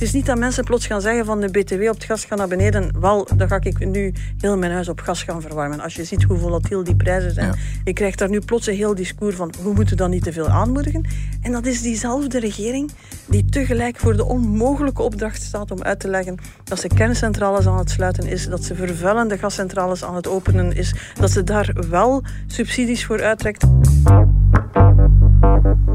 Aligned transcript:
Het 0.00 0.08
is 0.08 0.14
niet 0.14 0.26
dat 0.26 0.38
mensen 0.38 0.64
plots 0.64 0.86
gaan 0.86 1.00
zeggen 1.00 1.24
van 1.24 1.40
de 1.40 1.48
BTW 1.48 1.82
op 1.82 1.94
het 1.94 2.04
gas 2.04 2.24
gaat 2.24 2.38
naar 2.38 2.48
beneden. 2.48 3.00
Wel, 3.00 3.28
dan 3.36 3.48
ga 3.48 3.60
ik 3.60 3.86
nu 3.86 4.12
heel 4.38 4.58
mijn 4.58 4.72
huis 4.72 4.88
op 4.88 5.00
gas 5.00 5.22
gaan 5.22 5.40
verwarmen. 5.40 5.80
Als 5.80 5.94
je 5.94 6.04
ziet 6.04 6.22
hoe 6.22 6.38
volatiel 6.38 6.84
die 6.84 6.96
prijzen 6.96 7.32
zijn. 7.32 7.54
Je 7.84 7.92
krijgt 7.92 8.18
daar 8.18 8.28
nu 8.28 8.40
plots 8.40 8.66
een 8.66 8.74
heel 8.74 8.94
discours 8.94 9.36
van 9.36 9.52
we 9.62 9.72
moeten 9.72 9.96
dan 9.96 10.10
niet 10.10 10.22
te 10.22 10.32
veel 10.32 10.48
aanmoedigen. 10.48 11.06
En 11.42 11.52
dat 11.52 11.66
is 11.66 11.82
diezelfde 11.82 12.38
regering 12.38 12.90
die 13.26 13.44
tegelijk 13.44 13.98
voor 13.98 14.16
de 14.16 14.24
onmogelijke 14.24 15.02
opdracht 15.02 15.42
staat 15.42 15.70
om 15.70 15.82
uit 15.82 16.00
te 16.00 16.08
leggen 16.08 16.38
dat 16.64 16.80
ze 16.80 16.88
kerncentrales 16.88 17.66
aan 17.66 17.78
het 17.78 17.90
sluiten 17.90 18.26
is, 18.26 18.48
dat 18.48 18.64
ze 18.64 18.74
vervuilende 18.74 19.38
gascentrales 19.38 20.04
aan 20.04 20.14
het 20.14 20.28
openen 20.28 20.76
is, 20.76 20.94
dat 21.14 21.30
ze 21.30 21.44
daar 21.44 21.74
wel 21.90 22.22
subsidies 22.46 23.04
voor 23.04 23.22
uittrekt. 23.22 23.64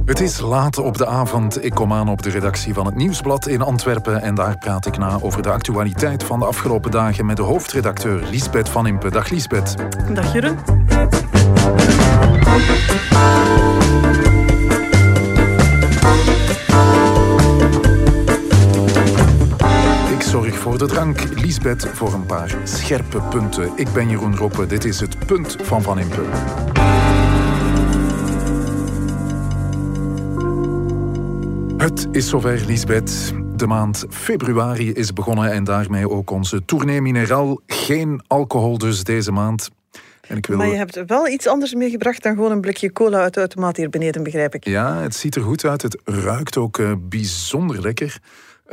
Het 0.06 0.20
is 0.20 0.40
laat 0.40 0.78
op 0.78 0.98
de 0.98 1.06
avond. 1.06 1.64
Ik 1.64 1.74
kom 1.74 1.94
aan 1.94 2.10
op 2.10 2.22
de 2.22 2.30
redactie 2.30 2.74
van 2.74 2.86
het 2.86 2.96
Nieuwsblad 2.96 3.48
in 3.48 3.62
Antwerpen 3.62 4.22
en 4.22 4.36
daar 4.36 4.58
praat 4.58 4.86
ik 4.86 4.98
na 4.98 5.18
over 5.22 5.41
de 5.41 5.50
actualiteit 5.50 6.23
van 6.23 6.40
de 6.40 6.46
afgelopen 6.46 6.91
dagen 6.91 7.26
met 7.26 7.38
de 7.38 7.44
hoofdredacteur 7.44 8.23
Liesbeth 8.32 8.70
van 8.70 8.88
Impe. 8.88 9.12
Dag 9.12 9.30
Liesbeth. 9.30 9.76
Dag 10.13 10.34
Jeroen. 10.34 10.58
Ik 20.12 20.22
zorg 20.22 20.58
voor 20.58 20.77
de 20.77 20.85
drank, 20.85 21.24
Liesbeth 21.35 21.88
voor 21.94 22.13
een 22.13 22.26
paar 22.26 22.55
scherpe 22.63 23.22
punten. 23.22 23.72
Ik 23.76 23.94
ben 23.94 24.10
Jeroen 24.10 24.35
Roppe, 24.35 24.66
dit 24.66 24.85
is 24.85 24.99
het 24.99 25.26
punt 25.26 25.58
van 25.62 25.82
Van 25.82 25.99
Impe. 25.99 26.24
Het 31.85 32.07
is 32.12 32.30
zover, 32.30 32.63
Lisbeth. 32.66 33.34
De 33.55 33.67
maand 33.67 34.05
februari 34.09 34.91
is 34.91 35.13
begonnen 35.13 35.52
en 35.52 35.63
daarmee 35.63 36.09
ook 36.09 36.31
onze 36.31 36.66
tournee 36.66 37.01
mineraal. 37.01 37.60
Geen 37.68 38.21
alcohol 38.27 38.77
dus 38.77 39.04
deze 39.04 39.32
maand. 39.32 39.70
En 40.27 40.37
ik 40.37 40.45
wil... 40.45 40.57
Maar 40.57 40.68
je 40.68 40.76
hebt 40.76 41.05
wel 41.05 41.27
iets 41.27 41.48
anders 41.48 41.73
meegebracht 41.73 42.23
dan 42.23 42.35
gewoon 42.35 42.51
een 42.51 42.62
blikje 42.62 42.91
cola 42.91 43.20
uit 43.20 43.34
de 43.34 43.40
automaat 43.40 43.77
hier 43.77 43.90
beneden, 43.90 44.23
begrijp 44.23 44.55
ik. 44.55 44.65
Ja, 44.65 45.01
het 45.01 45.15
ziet 45.15 45.35
er 45.35 45.41
goed 45.41 45.65
uit. 45.65 45.82
Het 45.82 45.98
ruikt 46.04 46.57
ook 46.57 46.77
uh, 46.77 46.91
bijzonder 46.99 47.82
lekker. 47.82 48.20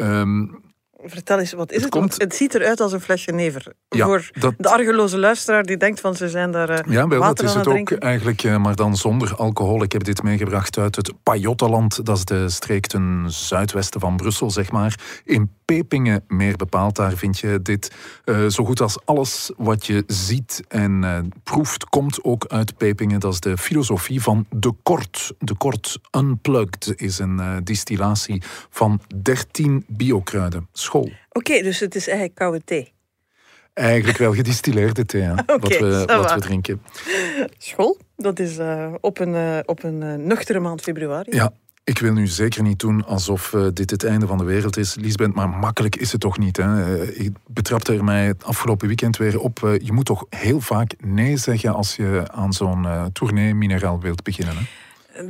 Um, 0.01 0.61
Vertel 1.05 1.39
eens, 1.39 1.53
wat 1.53 1.73
is 1.73 1.83
het? 1.83 1.95
Het, 1.95 2.15
het 2.19 2.35
ziet 2.35 2.55
eruit 2.55 2.81
als 2.81 2.93
een 2.93 3.01
flesje 3.01 3.33
never. 3.33 3.73
voor 3.89 4.31
de 4.57 4.69
argeloze 4.69 5.19
luisteraar 5.19 5.63
die 5.63 5.77
denkt 5.77 6.01
van 6.01 6.15
ze 6.15 6.29
zijn 6.29 6.51
daar 6.51 6.71
uh, 6.71 6.95
Ja, 6.95 7.09
wel, 7.09 7.21
dat 7.21 7.43
is 7.43 7.55
het 7.55 7.67
ook 7.67 7.91
eigenlijk, 7.93 8.43
uh, 8.43 8.57
maar 8.57 8.77
dan 8.77 8.97
zonder 8.97 9.35
alcohol. 9.35 9.83
Ik 9.83 9.93
heb 9.93 10.05
dit 10.05 10.23
meegebracht 10.23 10.79
uit 10.79 10.97
het 10.97 11.13
Pajottenland. 11.23 12.05
Dat 12.07 12.17
is 12.17 12.25
de 12.25 12.49
streek 12.49 12.87
ten 12.87 13.25
zuidwesten 13.27 14.01
van 14.01 14.17
Brussel, 14.17 14.51
zeg 14.51 14.71
maar. 14.71 14.99
In 15.25 15.51
Pepingen 15.75 16.25
meer 16.29 16.57
bepaald. 16.57 16.97
Daar 16.97 17.13
vind 17.13 17.39
je 17.39 17.63
dit 17.63 17.93
uh, 18.25 18.47
zo 18.47 18.65
goed 18.65 18.81
als 18.81 19.05
alles 19.05 19.51
wat 19.57 19.87
je 19.87 20.05
ziet 20.07 20.63
en 20.69 21.33
proeft, 21.43 21.85
komt 21.85 22.25
ook 22.25 22.47
uit 22.47 22.77
Pepingen. 22.77 23.21
Dat 23.21 23.33
is 23.33 23.41
de 23.41 23.59
filosofie 23.59 24.23
van 24.23 24.47
de 24.51 24.73
Kort. 24.83 25.33
De 25.39 25.55
Kort 25.55 25.99
Unplugged 26.17 26.93
is 26.97 27.19
een 27.19 27.61
distillatie 27.65 28.43
van 28.71 29.01
13 29.23 29.85
biokruiden. 29.89 30.69
Oké, 31.33 31.63
dus 31.63 31.81
het 31.81 31.95
is 31.95 32.07
eigenlijk 32.07 32.39
koude 32.39 32.65
thee. 32.65 32.93
Eigenlijk 33.75 34.19
wel 34.19 34.35
gedistilleerde 34.35 35.05
thee, 35.05 35.23
ja, 35.23 35.35
wat, 35.47 35.79
we, 35.79 36.05
wat 36.07 36.35
we 36.35 36.41
drinken. 36.41 36.83
School, 37.59 37.99
dat 38.17 38.39
is 38.39 38.59
uh, 38.59 38.93
op 39.01 39.19
een, 39.19 39.35
uh, 39.35 39.59
op 39.65 39.83
een 39.83 40.03
uh, 40.03 40.15
nuchtere 40.15 40.61
maand 40.61 40.81
februari. 40.81 41.37
Ja, 41.37 41.53
ik 41.85 41.99
wil 41.99 42.13
nu 42.13 42.27
zeker 42.27 42.63
niet 42.63 42.79
doen 42.79 43.05
alsof 43.05 43.55
dit 43.73 43.91
het 43.91 44.05
einde 44.05 44.27
van 44.27 44.39
de 44.39 44.45
wereld 44.45 44.77
is, 44.77 44.95
Lisbeth, 44.95 45.35
maar 45.35 45.49
makkelijk 45.49 45.97
is 45.97 46.13
het 46.13 46.21
toch 46.21 46.39
niet. 46.39 46.57
Hè? 46.57 47.05
Ik 47.13 47.33
betrapte 47.47 47.95
er 47.95 48.05
mij 48.05 48.27
het 48.27 48.45
afgelopen 48.45 48.87
weekend 48.87 49.17
weer 49.17 49.41
op. 49.41 49.59
Je 49.83 49.93
moet 49.93 50.05
toch 50.05 50.27
heel 50.31 50.61
vaak 50.61 50.95
nee 51.01 51.37
zeggen 51.37 51.75
als 51.75 51.97
je 51.97 52.25
aan 52.31 52.53
zo'n 52.53 52.87
tournee 53.13 53.55
mineraal 53.55 54.01
wilt 54.01 54.23
beginnen. 54.23 54.57
Hè? 54.57 54.63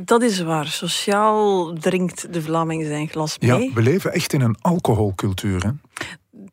Dat 0.03 0.21
is 0.21 0.41
waar. 0.41 0.67
Sociaal 0.67 1.73
drinkt 1.73 2.33
de 2.33 2.41
Vlaming 2.41 2.85
zijn 2.85 3.07
glas 3.07 3.39
mee. 3.39 3.63
Ja, 3.63 3.73
we 3.73 3.81
leven 3.81 4.13
echt 4.13 4.33
in 4.33 4.41
een 4.41 4.57
alcoholcultuur. 4.61 5.63
Hè? 5.63 5.69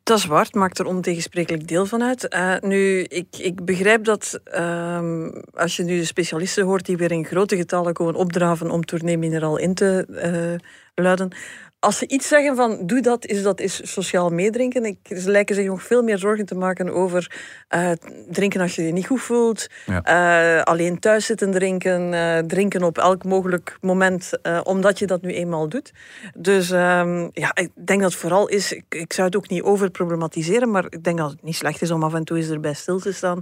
Dat 0.03 0.19
is 0.19 0.25
waar, 0.25 0.49
maakt 0.53 0.79
er 0.79 0.87
ontegensprekelijk 0.87 1.69
deel 1.69 1.87
van 1.87 2.03
uit. 2.03 2.35
Uh, 2.35 2.57
nu, 2.61 3.03
ik, 3.03 3.37
ik 3.39 3.65
begrijp 3.65 4.05
dat 4.05 4.41
uh, 4.55 5.29
als 5.55 5.77
je 5.77 5.83
nu 5.83 5.99
de 5.99 6.05
specialisten 6.05 6.65
hoort 6.65 6.87
die 6.87 6.97
weer 6.97 7.13
in 7.13 7.25
grote 7.25 7.57
getallen 7.57 7.93
komen 7.93 8.15
opdraven 8.15 8.71
om 8.71 8.85
tournee 8.85 9.19
mineraal 9.19 9.57
in 9.57 9.75
te 9.75 10.07
uh, 10.09 10.69
luiden, 10.95 11.33
als 11.81 11.99
ze 11.99 12.09
iets 12.09 12.29
zeggen 12.29 12.57
van 12.57 12.79
doe 12.87 13.01
dat, 13.01 13.27
is 13.27 13.43
dat 13.43 13.61
is 13.61 13.93
sociaal 13.93 14.31
meedrinken. 14.31 14.85
Ik, 14.85 14.99
ze 15.17 15.31
lijken 15.31 15.55
zich 15.55 15.67
nog 15.67 15.83
veel 15.83 16.03
meer 16.03 16.19
zorgen 16.19 16.47
te 16.47 16.55
maken 16.55 16.93
over 16.95 17.41
uh, 17.75 17.91
drinken 18.29 18.61
als 18.61 18.75
je 18.75 18.83
je 18.83 18.93
niet 18.93 19.07
goed 19.07 19.21
voelt. 19.21 19.67
Uh, 19.87 20.63
alleen 20.63 20.99
thuis 20.99 21.27
zitten 21.27 21.51
drinken. 21.51 22.13
Uh, 22.13 22.39
drinken 22.39 22.83
op 22.83 22.99
elk 22.99 23.25
mogelijk 23.25 23.79
moment, 23.81 24.31
omdat 24.63 24.99
je 24.99 25.07
dat 25.07 25.23
nu 25.23 25.33
eenmaal 25.33 25.69
doet. 25.69 25.93
Dus 26.35 26.71
ehm, 26.71 27.29
ja, 27.33 27.55
ik 27.55 27.71
denk 27.75 28.01
dat 28.01 28.11
het 28.11 28.21
vooral 28.21 28.49
is, 28.49 28.73
ik, 28.73 28.85
ik, 28.89 29.13
zou 29.13 29.27
het 29.27 29.37
ook 29.37 29.49
niet 29.49 29.63
overproblematiseren, 29.63 30.71
maar 30.71 30.85
ik 30.89 31.05
denk 31.05 31.19
dat 31.19 31.31
het 31.31 31.43
niet 31.43 31.57
slecht 31.57 31.83
is 31.83 31.91
om 31.91 32.03
af 32.03 32.15
en 32.15 32.25
toe 32.25 32.37
eens 32.37 32.49
erbij 32.49 32.75
stil 32.75 32.99
te 32.99 33.13
staan. 33.13 33.41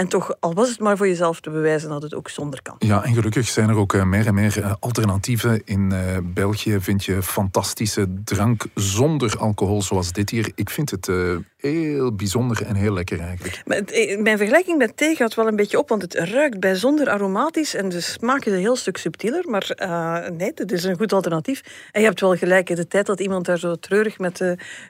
En 0.00 0.08
toch, 0.08 0.34
al 0.40 0.54
was 0.54 0.68
het 0.68 0.78
maar 0.78 0.96
voor 0.96 1.08
jezelf 1.08 1.40
te 1.40 1.50
bewijzen 1.50 1.88
dat 1.88 2.02
het 2.02 2.14
ook 2.14 2.28
zonder 2.28 2.62
kan. 2.62 2.74
Ja, 2.78 3.04
en 3.04 3.14
gelukkig 3.14 3.48
zijn 3.48 3.68
er 3.68 3.76
ook 3.76 4.04
meer 4.04 4.26
en 4.26 4.34
meer 4.34 4.76
alternatieven. 4.78 5.62
In 5.64 5.92
België 6.34 6.80
vind 6.80 7.04
je 7.04 7.22
fantastisch 7.22 7.98
drank 8.24 8.64
zonder 8.74 9.38
alcohol 9.38 9.82
zoals 9.82 10.12
dit 10.12 10.30
hier. 10.30 10.52
Ik 10.54 10.70
vind 10.70 10.90
het 10.90 11.08
uh, 11.08 11.36
heel 11.56 12.12
bijzonder 12.12 12.66
en 12.66 12.74
heel 12.74 12.92
lekker 12.92 13.20
eigenlijk. 13.20 13.62
Eh, 13.66 14.18
mijn 14.18 14.36
vergelijking 14.36 14.78
met 14.78 14.96
thee 14.96 15.16
gaat 15.16 15.34
wel 15.34 15.46
een 15.46 15.56
beetje 15.56 15.78
op, 15.78 15.88
want 15.88 16.02
het 16.02 16.14
ruikt 16.14 16.60
bijzonder 16.60 17.08
aromatisch 17.08 17.74
en 17.74 17.88
de 17.88 18.00
smaak 18.00 18.44
is 18.44 18.52
een 18.52 18.58
heel 18.58 18.76
stuk 18.76 18.96
subtieler. 18.96 19.48
Maar 19.48 19.76
uh, 19.82 20.28
nee, 20.36 20.52
het 20.54 20.72
is 20.72 20.84
een 20.84 20.96
goed 20.96 21.12
alternatief. 21.12 21.62
En 21.92 22.00
je 22.00 22.06
hebt 22.06 22.20
wel 22.20 22.36
gelijk, 22.36 22.70
in 22.70 22.76
de 22.76 22.88
tijd 22.88 23.06
dat 23.06 23.20
iemand 23.20 23.46
daar 23.46 23.58
zo 23.58 23.74
treurig 23.74 24.18
met 24.18 24.38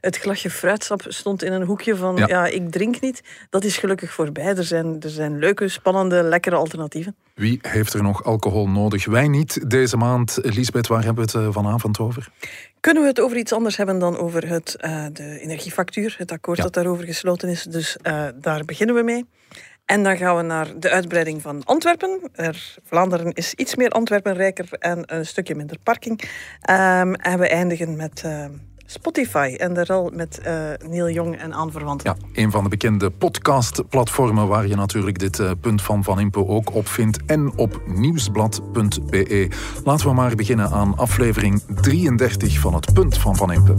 het 0.01 0.17
glasje 0.17 0.51
fruitsap 0.51 1.03
stond 1.09 1.43
in 1.43 1.53
een 1.53 1.63
hoekje 1.63 1.97
van 1.97 2.17
ja. 2.17 2.27
ja. 2.27 2.47
ik 2.47 2.71
drink 2.71 3.01
niet, 3.01 3.23
dat 3.51 3.65
is 3.65 3.79
gelukkig 3.79 4.13
voorbij. 4.13 4.57
Er 4.57 4.65
zijn, 4.65 5.00
er 5.01 5.11
zijn 5.11 5.39
leuke, 5.39 5.69
spannende, 5.69 6.23
lekkere 6.23 6.57
alternatieven. 6.57 7.17
Wie 7.35 7.59
heeft 7.63 7.95
er 7.95 8.03
nog 8.03 8.25
alcohol 8.25 8.69
nodig? 8.69 9.07
Wij 9.07 9.29
niet 9.29 9.71
deze 9.71 9.97
maand. 9.97 10.39
Lisbeth, 10.43 10.87
waar 10.87 11.05
hebben 11.05 11.27
we 11.27 11.39
het 11.39 11.55
vanavond 11.55 11.99
over? 11.99 12.29
Kunnen 12.81 13.03
we 13.03 13.09
het 13.09 13.21
over 13.21 13.37
iets 13.37 13.53
anders 13.53 13.77
hebben 13.77 13.99
dan 13.99 14.19
over 14.19 14.49
het, 14.49 14.77
uh, 14.81 15.05
de 15.13 15.41
energiefactuur, 15.41 16.15
het 16.19 16.33
akkoord 16.33 16.57
ja. 16.57 16.63
dat 16.63 16.75
daarover 16.75 17.05
gesloten 17.05 17.49
is? 17.49 17.63
Dus 17.63 17.97
uh, 18.03 18.27
daar 18.41 18.65
beginnen 18.65 18.95
we 18.97 19.03
mee. 19.03 19.25
En 19.85 20.03
dan 20.03 20.17
gaan 20.17 20.37
we 20.37 20.43
naar 20.43 20.79
de 20.79 20.91
uitbreiding 20.91 21.43
van 21.43 21.65
Antwerpen. 21.65 22.31
Er, 22.33 22.75
Vlaanderen 22.85 23.33
is 23.33 23.55
iets 23.55 23.77
meer 23.77 23.91
Antwerpenrijker 23.91 24.69
en 24.79 25.03
een 25.07 25.27
stukje 25.27 25.55
minder 25.55 25.79
parking. 25.83 26.21
Um, 26.21 27.15
en 27.15 27.39
we 27.39 27.49
eindigen 27.49 27.97
met 27.97 28.23
uh, 28.27 28.45
Spotify 28.93 29.55
en 29.59 29.75
de 29.75 29.85
rol 29.85 30.11
met 30.13 30.41
uh, 30.47 30.89
Neil 30.89 31.11
Jong 31.11 31.37
en 31.37 31.55
aanverwanten. 31.55 32.17
Ja, 32.17 32.43
een 32.43 32.51
van 32.51 32.63
de 32.63 32.69
bekende 32.69 33.11
podcastplatformen 33.11 34.49
waar 34.49 34.67
je 34.67 34.77
natuurlijk 34.77 35.19
dit 35.19 35.39
uh, 35.39 35.51
punt 35.61 35.83
van 35.83 36.05
Van 36.05 36.21
Impe 36.21 36.47
ook 36.47 36.75
op 36.75 36.89
vindt 36.89 37.19
en 37.27 37.53
op 37.57 37.83
nieuwsblad.be. 37.87 39.49
Laten 39.85 40.07
we 40.07 40.15
maar 40.15 40.35
beginnen 40.35 40.71
aan 40.71 40.97
aflevering 40.97 41.63
33 41.81 42.59
van 42.59 42.75
het 42.75 42.93
punt 42.93 43.19
van 43.19 43.37
Van 43.37 43.53
Impe. 43.53 43.75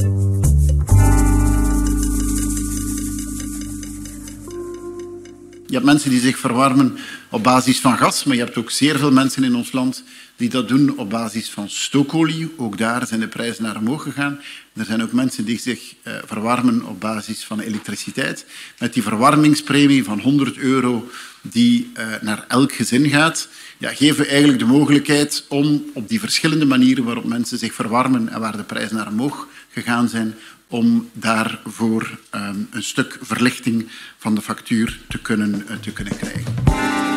Je 5.72 5.78
hebt 5.78 5.90
mensen 5.90 6.10
die 6.10 6.20
zich 6.20 6.38
verwarmen 6.38 6.98
op 7.30 7.44
basis 7.44 7.80
van 7.80 7.98
gas, 7.98 8.24
maar 8.24 8.36
je 8.36 8.44
hebt 8.44 8.58
ook 8.58 8.72
zeer 8.72 8.98
veel 8.98 9.12
mensen 9.12 9.44
in 9.44 9.56
ons 9.56 9.72
land 9.72 10.04
die 10.36 10.50
dat 10.50 10.68
doen 10.68 10.98
op 10.98 11.10
basis 11.10 11.50
van 11.50 11.70
stookolie. 11.70 12.52
Ook 12.58 12.78
daar 12.78 13.08
zijn 13.08 13.20
de 13.20 13.28
prijzen 13.28 13.64
naar 13.64 13.78
omhoog 13.78 14.04
gegaan. 14.04 14.40
Er 14.74 14.86
zijn 14.86 15.04
ook 15.04 15.12
mensen 15.12 15.46
die 15.46 15.60
zich 15.60 15.94
uh, 16.04 16.14
verwarmen 16.26 16.86
op 16.86 17.00
basis 17.00 17.44
van 17.44 17.60
elektriciteit. 17.60 18.46
Met 18.80 18.94
die 18.94 19.04
verwarmingspremie 19.04 20.04
van 20.04 20.20
100 20.20 20.58
euro 20.58 21.10
die 21.42 21.92
uh, 21.94 22.06
naar 22.22 22.46
elk 22.48 22.72
gezin 22.72 23.10
gaat, 23.10 23.48
ja, 23.78 23.94
geven 23.94 24.24
we 24.24 24.28
eigenlijk 24.28 24.60
de 24.60 24.66
mogelijkheid 24.66 25.46
om 25.48 25.84
op 25.94 26.10
die 26.10 26.20
verschillende 26.20 26.66
manieren 26.66 27.04
waarop 27.04 27.26
mensen 27.26 27.58
zich 27.58 27.74
verwarmen 27.74 28.30
en 28.30 28.40
waar 28.40 28.58
de 28.58 28.64
prijzen 28.64 28.96
naar 28.96 29.08
omhoog 29.08 29.48
gegaan 29.70 30.10
zijn, 30.10 30.36
om 30.72 31.10
daarvoor 31.14 32.20
um, 32.36 32.68
een 32.72 32.84
stuk 32.84 33.18
verlichting 33.22 33.90
van 34.18 34.36
de 34.36 34.42
factuur 34.42 35.00
te 35.08 35.22
kunnen, 35.22 35.66
uh, 35.70 35.78
te 35.78 35.92
kunnen 35.92 36.18
krijgen. 36.18 37.11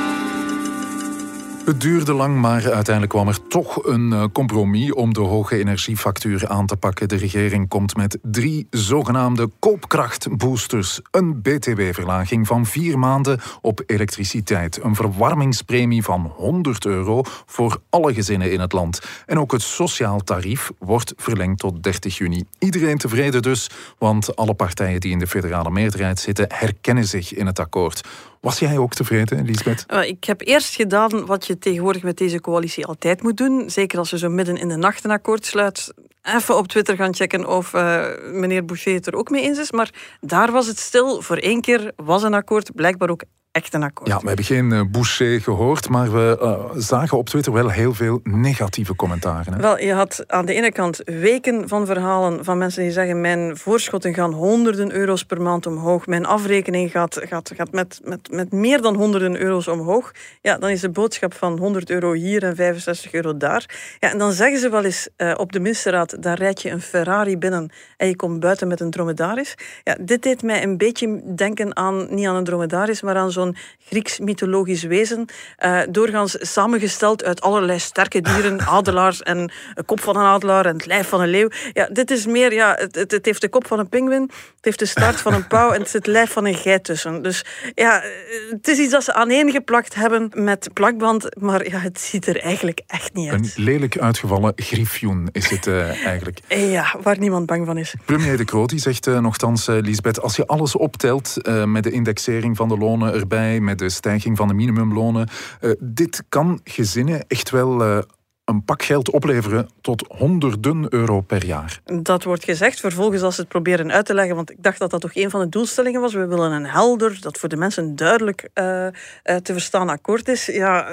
Het 1.65 1.81
duurde 1.81 2.13
lang, 2.13 2.41
maar 2.41 2.73
uiteindelijk 2.73 3.09
kwam 3.09 3.29
er 3.29 3.47
toch 3.49 3.87
een 3.87 4.13
eh, 4.13 4.25
compromis 4.33 4.93
om 4.93 5.15
de 5.15 5.21
hoge 5.21 5.57
energiefactuur 5.57 6.49
aan 6.49 6.67
te 6.67 6.77
pakken. 6.77 7.09
De 7.09 7.17
regering 7.17 7.69
komt 7.69 7.97
met 7.97 8.19
drie 8.23 8.67
zogenaamde 8.71 9.51
koopkrachtboosters. 9.59 11.01
Een 11.11 11.43
btw-verlaging 11.43 12.47
van 12.47 12.67
vier 12.67 12.99
maanden 12.99 13.41
op 13.61 13.83
elektriciteit. 13.87 14.83
Een 14.83 14.95
verwarmingspremie 14.95 16.03
van 16.03 16.33
100 16.37 16.87
euro 16.87 17.23
voor 17.47 17.81
alle 17.91 18.15
gezinnen 18.15 18.53
in 18.53 18.61
het 18.61 18.73
land. 18.73 19.01
En 19.27 19.39
ook 19.39 19.53
het 19.53 19.63
sociaal 19.63 20.21
tarief 20.21 20.71
wordt 20.79 21.13
verlengd 21.17 21.59
tot 21.59 21.83
30 21.83 22.19
juni. 22.19 22.45
Iedereen 22.59 22.99
tevreden 22.99 23.43
dus, 23.43 23.71
want 23.99 24.37
alle 24.37 24.55
partijen 24.55 25.01
die 25.01 25.13
in 25.13 25.19
de 25.19 25.27
federale 25.27 25.71
meerderheid 25.71 26.19
zitten 26.19 26.47
herkennen 26.49 27.05
zich 27.05 27.35
in 27.35 27.47
het 27.47 27.59
akkoord. 27.59 28.03
Was 28.45 28.59
jij 28.59 28.79
ook 28.79 28.95
tevreden, 28.95 29.45
Lisbeth? 29.45 29.85
Ik 30.07 30.25
heb 30.25 30.41
eerst 30.41 30.75
gedaan 30.75 31.27
wat 31.27 31.47
je 31.47 31.54
tegenwoordig 31.59 32.03
met 32.03 32.17
deze 32.17 32.41
coalitie 32.41 32.87
altijd 32.87 33.23
moet 33.23 33.37
doen. 33.37 33.71
Zeker 33.71 33.99
als 33.99 34.11
je 34.11 34.19
zo 34.19 34.29
midden 34.29 34.57
in 34.57 34.69
de 34.69 34.77
nacht 34.77 35.05
een 35.05 35.11
akkoord 35.11 35.47
sluit. 35.47 35.95
Even 36.23 36.57
op 36.57 36.69
Twitter 36.69 36.97
gaan 36.97 37.15
checken 37.15 37.47
of 37.47 37.73
uh, 37.73 38.07
meneer 38.33 38.65
Boucher 38.65 38.95
het 38.95 39.07
er 39.07 39.15
ook 39.15 39.31
mee 39.31 39.43
eens 39.43 39.59
is. 39.59 39.73
Maar 39.73 40.17
daar 40.21 40.53
was 40.53 40.67
het 40.67 40.79
stil. 40.79 41.23
Voor 41.23 41.37
één 41.37 41.61
keer 41.61 41.93
was 41.97 42.23
een 42.23 42.35
akkoord 42.35 42.75
blijkbaar 42.75 43.11
ook 43.11 43.23
echt 43.55 43.75
een 43.75 43.83
akkoord. 43.83 44.09
Ja, 44.09 44.19
we 44.19 44.27
hebben 44.27 44.45
geen 44.45 44.71
uh, 44.71 44.81
Boucher 44.91 45.41
gehoord, 45.41 45.89
maar 45.89 46.13
we 46.13 46.39
uh, 46.43 46.81
zagen 46.81 47.19
op 47.19 47.29
Twitter 47.29 47.53
wel 47.53 47.69
heel 47.69 47.95
veel 47.95 48.21
negatieve 48.23 48.97
commentaren. 48.97 49.53
Hè? 49.53 49.61
Wel, 49.61 49.79
je 49.79 49.93
had 49.93 50.25
aan 50.27 50.47
de 50.47 50.55
ene 50.55 50.73
kant 50.73 51.01
weken 51.05 51.69
van 51.69 51.87
verhalen 51.87 52.45
van 52.45 52.59
mensen 52.59 52.83
die 52.83 52.93
zeggen 52.93 53.21
mijn 53.21 53.57
voorschotten 53.57 54.15
gaan 54.15 54.33
honderden 54.33 54.93
euro's 54.93 55.25
per 55.25 55.43
maand 55.43 55.67
omhoog, 55.67 56.07
mijn 56.07 56.27
afrekening 56.27 56.91
gaat, 56.91 57.21
gaat, 57.23 57.53
gaat 57.57 57.73
met, 57.73 58.01
met, 58.05 58.31
met 58.31 58.53
meer 58.53 58.83
dan 58.83 58.95
honderden 58.95 59.41
euro's 59.41 59.69
omhoog. 59.69 60.13
Ja, 60.41 60.59
dan 60.59 60.71
is 60.71 60.81
de 60.81 60.91
boodschap 60.91 61.35
van 61.35 61.59
100 61.59 61.91
euro 61.91 62.13
hier 62.13 62.45
en 62.45 62.57
65 62.57 63.13
euro 63.13 63.37
daar. 63.37 63.97
Ja, 63.99 64.11
en 64.11 64.19
dan 64.19 64.33
zeggen 64.33 64.59
ze 64.59 64.69
wel 64.71 64.85
eens 64.85 65.09
uh, 65.17 65.35
op 65.37 65.53
de 65.53 65.61
ministerraad, 65.61 66.23
daar 66.23 66.39
rijd 66.39 66.63
je 66.63 66.71
een 66.71 66.81
Ferrari 66.81 67.39
binnen 67.39 67.73
en 67.97 68.09
je 68.09 68.17
komt 68.17 68.41
buiten 68.41 68.69
met 68.69 68.81
een 68.81 68.91
dromedaris. 68.91 69.55
Ja, 69.83 69.97
dit 70.01 70.23
deed 70.23 70.43
mij 70.43 70.63
een 70.63 70.77
beetje 70.77 71.35
denken 71.35 71.77
aan, 71.77 72.07
niet 72.15 72.27
aan 72.27 72.37
een 72.37 72.45
dromedaris, 72.45 73.03
maar 73.03 73.17
aan 73.17 73.31
zo'n 73.31 73.44
zo'n 73.45 73.57
Grieks 73.87 74.19
mythologisch 74.19 74.83
wezen. 74.83 75.27
Uh, 75.65 75.81
doorgaans 75.91 76.37
samengesteld 76.41 77.25
uit 77.25 77.41
allerlei 77.41 77.79
sterke 77.79 78.21
dieren, 78.21 78.61
adelaars 78.79 79.23
en 79.23 79.39
een 79.75 79.85
kop 79.85 80.01
van 80.01 80.17
een 80.17 80.25
adelaar 80.25 80.67
en 80.67 80.75
het 80.77 80.87
lijf 80.87 81.09
van 81.09 81.21
een 81.21 81.29
leeuw. 81.29 81.49
Ja, 81.73 81.89
dit 81.93 82.11
is 82.11 82.27
meer, 82.27 82.53
ja, 82.53 82.75
het, 82.79 83.11
het 83.11 83.25
heeft 83.25 83.41
de 83.41 83.49
kop 83.49 83.67
van 83.67 83.79
een 83.79 83.89
pinguïn, 83.89 84.23
het 84.23 84.65
heeft 84.65 84.79
de 84.79 84.87
staart 84.87 85.21
van 85.21 85.35
een 85.35 85.47
pauw 85.47 85.71
en 85.71 85.81
het 85.81 85.91
zit 85.91 86.07
het 86.07 86.15
lijf 86.15 86.33
van 86.33 86.47
een 86.47 86.55
geit 86.55 86.85
tussen. 86.85 87.23
Dus 87.23 87.45
ja, 87.75 88.03
het 88.51 88.69
is 88.69 88.79
iets 88.79 88.91
dat 88.91 89.05
ze 89.05 89.15
aaneengeplakt 89.15 89.95
hebben 89.95 90.31
met 90.35 90.71
plakband, 90.73 91.41
maar 91.41 91.69
ja, 91.69 91.79
het 91.79 92.01
ziet 92.01 92.27
er 92.27 92.41
eigenlijk 92.41 92.81
echt 92.87 93.15
niet 93.15 93.31
uit. 93.31 93.41
Een 93.57 93.65
lelijk 93.65 93.99
uitgevallen 93.99 94.53
griffioen 94.57 95.29
is 95.33 95.51
het 95.51 95.67
uh, 95.67 96.05
eigenlijk. 96.07 96.39
Ja, 96.49 96.97
waar 97.03 97.19
niemand 97.19 97.47
bang 97.47 97.67
van 97.67 97.79
is. 97.79 97.95
Premier 98.05 98.37
De 98.37 98.45
Croo 98.45 98.67
zegt 98.75 99.07
uh, 99.07 99.19
nogthans, 99.19 99.67
Lisbeth, 99.67 100.21
als 100.21 100.37
je 100.37 100.47
alles 100.47 100.77
optelt 100.77 101.37
met 101.65 101.83
de 101.83 101.91
indexering 101.91 102.57
van 102.57 102.69
de 102.69 102.79
lonen 102.79 103.15
erbij, 103.15 103.34
met 103.61 103.79
de 103.79 103.89
stijging 103.89 104.37
van 104.37 104.49
de 104.49 104.55
minimumlonen. 104.55 105.29
Uh, 105.61 105.73
dit 105.81 106.23
kan 106.29 106.61
gezinnen 106.65 107.25
echt 107.29 107.51
wel 107.51 107.83
uh, 107.83 107.99
een 108.45 108.65
pak 108.65 108.83
geld 108.83 109.11
opleveren 109.11 109.69
tot 109.81 110.05
honderden 110.09 110.87
euro 110.89 111.21
per 111.21 111.45
jaar. 111.45 111.81
Dat 112.03 112.25
wordt 112.25 112.45
gezegd. 112.45 112.81
Vervolgens, 112.81 113.23
als 113.23 113.35
ze 113.35 113.41
het 113.41 113.51
proberen 113.51 113.93
uit 113.93 114.07
te 114.07 114.15
leggen, 114.15 114.37
want 114.37 114.51
ik 114.51 114.63
dacht 114.63 114.79
dat 114.79 114.91
dat 114.91 115.01
toch 115.01 115.15
een 115.15 115.31
van 115.31 115.41
de 115.41 115.49
doelstellingen 115.49 116.01
was. 116.01 116.15
We 116.15 116.27
willen 116.27 116.53
een 116.53 116.67
helder, 116.67 117.21
dat 117.21 117.39
voor 117.39 117.49
de 117.49 117.57
mensen 117.57 117.97
duidelijk 117.97 118.43
uh, 118.43 118.87
te 119.23 119.53
verstaan 119.53 119.89
akkoord 119.89 120.29
is. 120.29 120.47
Ja, 120.47 120.89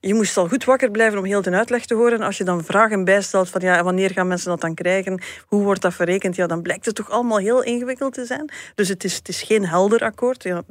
je 0.00 0.14
moest 0.14 0.36
al 0.36 0.48
goed 0.48 0.64
wakker 0.64 0.90
blijven 0.90 1.18
om 1.18 1.24
heel 1.24 1.42
de 1.42 1.50
uitleg 1.50 1.84
te 1.84 1.94
horen. 1.94 2.20
Als 2.20 2.36
je 2.36 2.44
dan 2.44 2.64
vragen 2.64 3.04
bijstelt 3.04 3.48
van 3.48 3.60
ja, 3.60 3.82
wanneer 3.82 4.10
gaan 4.10 4.28
mensen 4.28 4.50
dat 4.50 4.60
dan 4.60 4.74
krijgen? 4.74 5.22
Hoe 5.46 5.62
wordt 5.62 5.82
dat 5.82 5.94
verrekend? 5.94 6.36
Ja, 6.36 6.46
dan 6.46 6.62
blijkt 6.62 6.86
het 6.86 6.94
toch 6.94 7.10
allemaal 7.10 7.38
heel 7.38 7.62
ingewikkeld 7.62 8.14
te 8.14 8.24
zijn. 8.24 8.52
Dus 8.74 8.88
het 8.88 9.04
is, 9.04 9.16
het 9.16 9.28
is 9.28 9.42
geen 9.42 9.66
helder 9.66 10.00
akkoord. 10.00 10.42
Ja, 10.42 10.62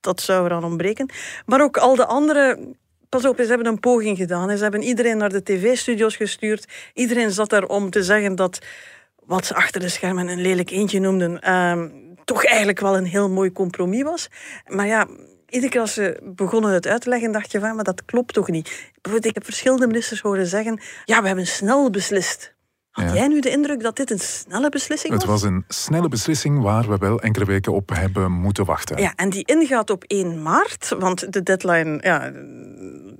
dat 0.00 0.20
zou 0.20 0.44
eraan 0.44 0.64
ontbreken. 0.64 1.10
Maar 1.46 1.62
ook 1.62 1.76
al 1.76 1.96
de 1.96 2.06
andere 2.06 2.76
Pas 3.08 3.24
op, 3.24 3.36
ze 3.36 3.46
hebben 3.46 3.66
een 3.66 3.80
poging 3.80 4.16
gedaan. 4.16 4.56
Ze 4.56 4.62
hebben 4.62 4.82
iedereen 4.82 5.16
naar 5.16 5.28
de 5.28 5.42
tv-studio's 5.42 6.16
gestuurd. 6.16 6.68
Iedereen 6.94 7.30
zat 7.30 7.50
daar 7.50 7.64
om 7.64 7.90
te 7.90 8.02
zeggen 8.02 8.34
dat 8.34 8.58
wat 9.24 9.46
ze 9.46 9.54
achter 9.54 9.80
de 9.80 9.88
schermen 9.88 10.28
een 10.28 10.40
lelijk 10.40 10.70
eentje 10.70 11.00
noemden, 11.00 11.40
ehm, 11.40 11.88
toch 12.24 12.44
eigenlijk 12.44 12.80
wel 12.80 12.96
een 12.96 13.04
heel 13.04 13.30
mooi 13.30 13.52
compromis 13.52 14.02
was. 14.02 14.28
Maar 14.66 14.86
ja, 14.86 15.06
iedere 15.48 15.72
keer 15.72 15.80
als 15.80 15.92
ze 15.92 16.20
begonnen 16.22 16.72
het 16.72 16.86
uit 16.86 17.00
te 17.00 17.08
leggen, 17.08 17.32
dacht 17.32 17.52
je 17.52 17.60
van, 17.60 17.74
maar 17.74 17.84
dat 17.84 18.04
klopt 18.04 18.34
toch 18.34 18.48
niet. 18.48 18.90
Ik 19.20 19.34
heb 19.34 19.44
verschillende 19.44 19.86
ministers 19.86 20.20
horen 20.20 20.46
zeggen, 20.46 20.80
ja, 21.04 21.20
we 21.20 21.26
hebben 21.26 21.46
snel 21.46 21.90
beslist. 21.90 22.54
Had 23.04 23.14
jij 23.14 23.28
nu 23.28 23.40
de 23.40 23.50
indruk 23.50 23.82
dat 23.82 23.96
dit 23.96 24.10
een 24.10 24.18
snelle 24.18 24.68
beslissing 24.68 25.12
was? 25.12 25.22
Het 25.22 25.30
was 25.30 25.42
een 25.42 25.64
snelle 25.68 26.08
beslissing 26.08 26.62
waar 26.62 26.88
we 26.88 26.96
wel 26.96 27.20
enkele 27.20 27.44
weken 27.44 27.72
op 27.72 27.88
hebben 27.88 28.32
moeten 28.32 28.64
wachten. 28.64 29.00
Ja, 29.00 29.12
en 29.16 29.30
die 29.30 29.44
ingaat 29.44 29.90
op 29.90 30.04
1 30.06 30.42
maart, 30.42 30.94
want 30.98 31.32
de 31.32 31.42
deadline, 31.42 31.98
ja, 32.02 32.32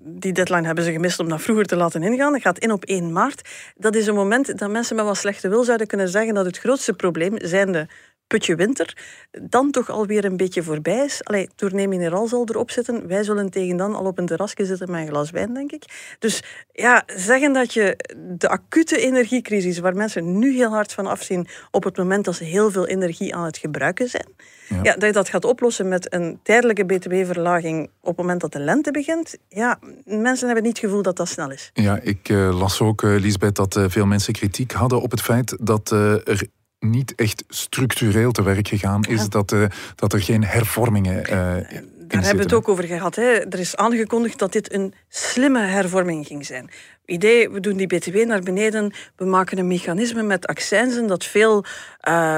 die 0.04 0.32
deadline 0.32 0.66
hebben 0.66 0.84
ze 0.84 0.92
gemist 0.92 1.18
om 1.18 1.28
dat 1.28 1.42
vroeger 1.42 1.64
te 1.64 1.76
laten 1.76 2.02
ingaan. 2.02 2.32
Dat 2.32 2.40
gaat 2.40 2.58
in 2.58 2.72
op 2.72 2.84
1 2.84 3.12
maart. 3.12 3.48
Dat 3.76 3.94
is 3.94 4.06
een 4.06 4.14
moment 4.14 4.58
dat 4.58 4.70
mensen 4.70 4.96
met 4.96 5.04
wat 5.04 5.16
slechte 5.16 5.48
wil 5.48 5.64
zouden 5.64 5.86
kunnen 5.86 6.08
zeggen 6.08 6.34
dat 6.34 6.46
het 6.46 6.58
grootste 6.58 6.92
probleem 6.92 7.34
zijn 7.36 7.72
de 7.72 7.86
putje 8.28 8.54
winter 8.54 8.96
dan 9.42 9.70
toch 9.70 9.90
alweer 9.90 10.24
een 10.24 10.36
beetje 10.36 10.62
voorbij 10.62 11.04
is. 11.04 11.24
Allee, 11.24 11.48
Tournee 11.54 11.88
Mineral 11.88 12.26
zal 12.26 12.46
erop 12.48 12.70
zitten. 12.70 13.06
Wij 13.06 13.24
zullen 13.24 13.50
tegen 13.50 13.76
dan 13.76 13.94
al 13.94 14.04
op 14.04 14.18
een 14.18 14.26
terrasje 14.26 14.64
zitten 14.64 14.90
met 14.90 15.00
een 15.00 15.08
glas 15.08 15.30
wijn, 15.30 15.54
denk 15.54 15.72
ik. 15.72 15.84
Dus 16.18 16.42
ja, 16.72 17.02
zeggen 17.06 17.52
dat 17.52 17.72
je 17.72 17.96
de 18.38 18.48
acute 18.48 18.98
energiecrisis, 19.00 19.78
waar 19.78 19.94
mensen 19.94 20.38
nu 20.38 20.54
heel 20.54 20.70
hard 20.70 20.92
van 20.92 21.06
afzien 21.06 21.46
op 21.70 21.84
het 21.84 21.96
moment 21.96 22.24
dat 22.24 22.34
ze 22.34 22.44
heel 22.44 22.70
veel 22.70 22.86
energie 22.86 23.34
aan 23.34 23.44
het 23.44 23.58
gebruiken 23.58 24.08
zijn, 24.08 24.28
ja. 24.68 24.92
dat 24.92 25.02
je 25.02 25.12
dat 25.12 25.28
gaat 25.28 25.44
oplossen 25.44 25.88
met 25.88 26.14
een 26.14 26.38
tijdelijke 26.42 26.84
btw-verlaging 26.84 27.90
op 28.00 28.08
het 28.08 28.16
moment 28.16 28.40
dat 28.40 28.52
de 28.52 28.60
lente 28.60 28.90
begint, 28.90 29.36
ja, 29.48 29.78
mensen 30.04 30.46
hebben 30.46 30.64
niet 30.64 30.76
het 30.76 30.86
gevoel 30.86 31.02
dat 31.02 31.16
dat 31.16 31.28
snel 31.28 31.50
is. 31.50 31.70
Ja, 31.72 31.98
ik 32.02 32.28
uh, 32.28 32.58
las 32.58 32.80
ook, 32.80 33.02
uh, 33.02 33.20
Lisbeth, 33.20 33.56
dat 33.56 33.76
uh, 33.76 33.84
veel 33.88 34.06
mensen 34.06 34.32
kritiek 34.32 34.72
hadden 34.72 35.00
op 35.00 35.10
het 35.10 35.22
feit 35.22 35.56
dat 35.60 35.90
er 35.90 36.46
niet 36.80 37.14
echt 37.14 37.44
structureel 37.48 38.32
te 38.32 38.42
werk 38.42 38.68
gegaan 38.68 39.02
is, 39.02 39.28
dat, 39.28 39.52
uh, 39.52 39.64
dat 39.94 40.12
er 40.12 40.22
geen 40.22 40.44
hervormingen 40.44 41.32
uh, 41.32 41.80
Daar 42.08 42.22
hebben 42.22 42.36
we 42.36 42.42
het 42.42 42.52
ook 42.52 42.68
over 42.68 42.84
gehad. 42.84 43.14
Hè. 43.14 43.22
Er 43.22 43.58
is 43.58 43.76
aangekondigd 43.76 44.38
dat 44.38 44.52
dit 44.52 44.72
een 44.72 44.94
slimme 45.08 45.60
hervorming 45.60 46.26
ging 46.26 46.46
zijn 46.46 46.70
idee, 47.08 47.50
we 47.50 47.60
doen 47.60 47.76
die 47.76 47.86
btw 47.86 48.16
naar 48.26 48.42
beneden, 48.42 48.92
we 49.16 49.24
maken 49.24 49.58
een 49.58 49.66
mechanisme 49.66 50.22
met 50.22 50.46
accijnzen 50.46 51.06
dat 51.06 51.24
veel, 51.24 51.64
uh, 51.64 51.70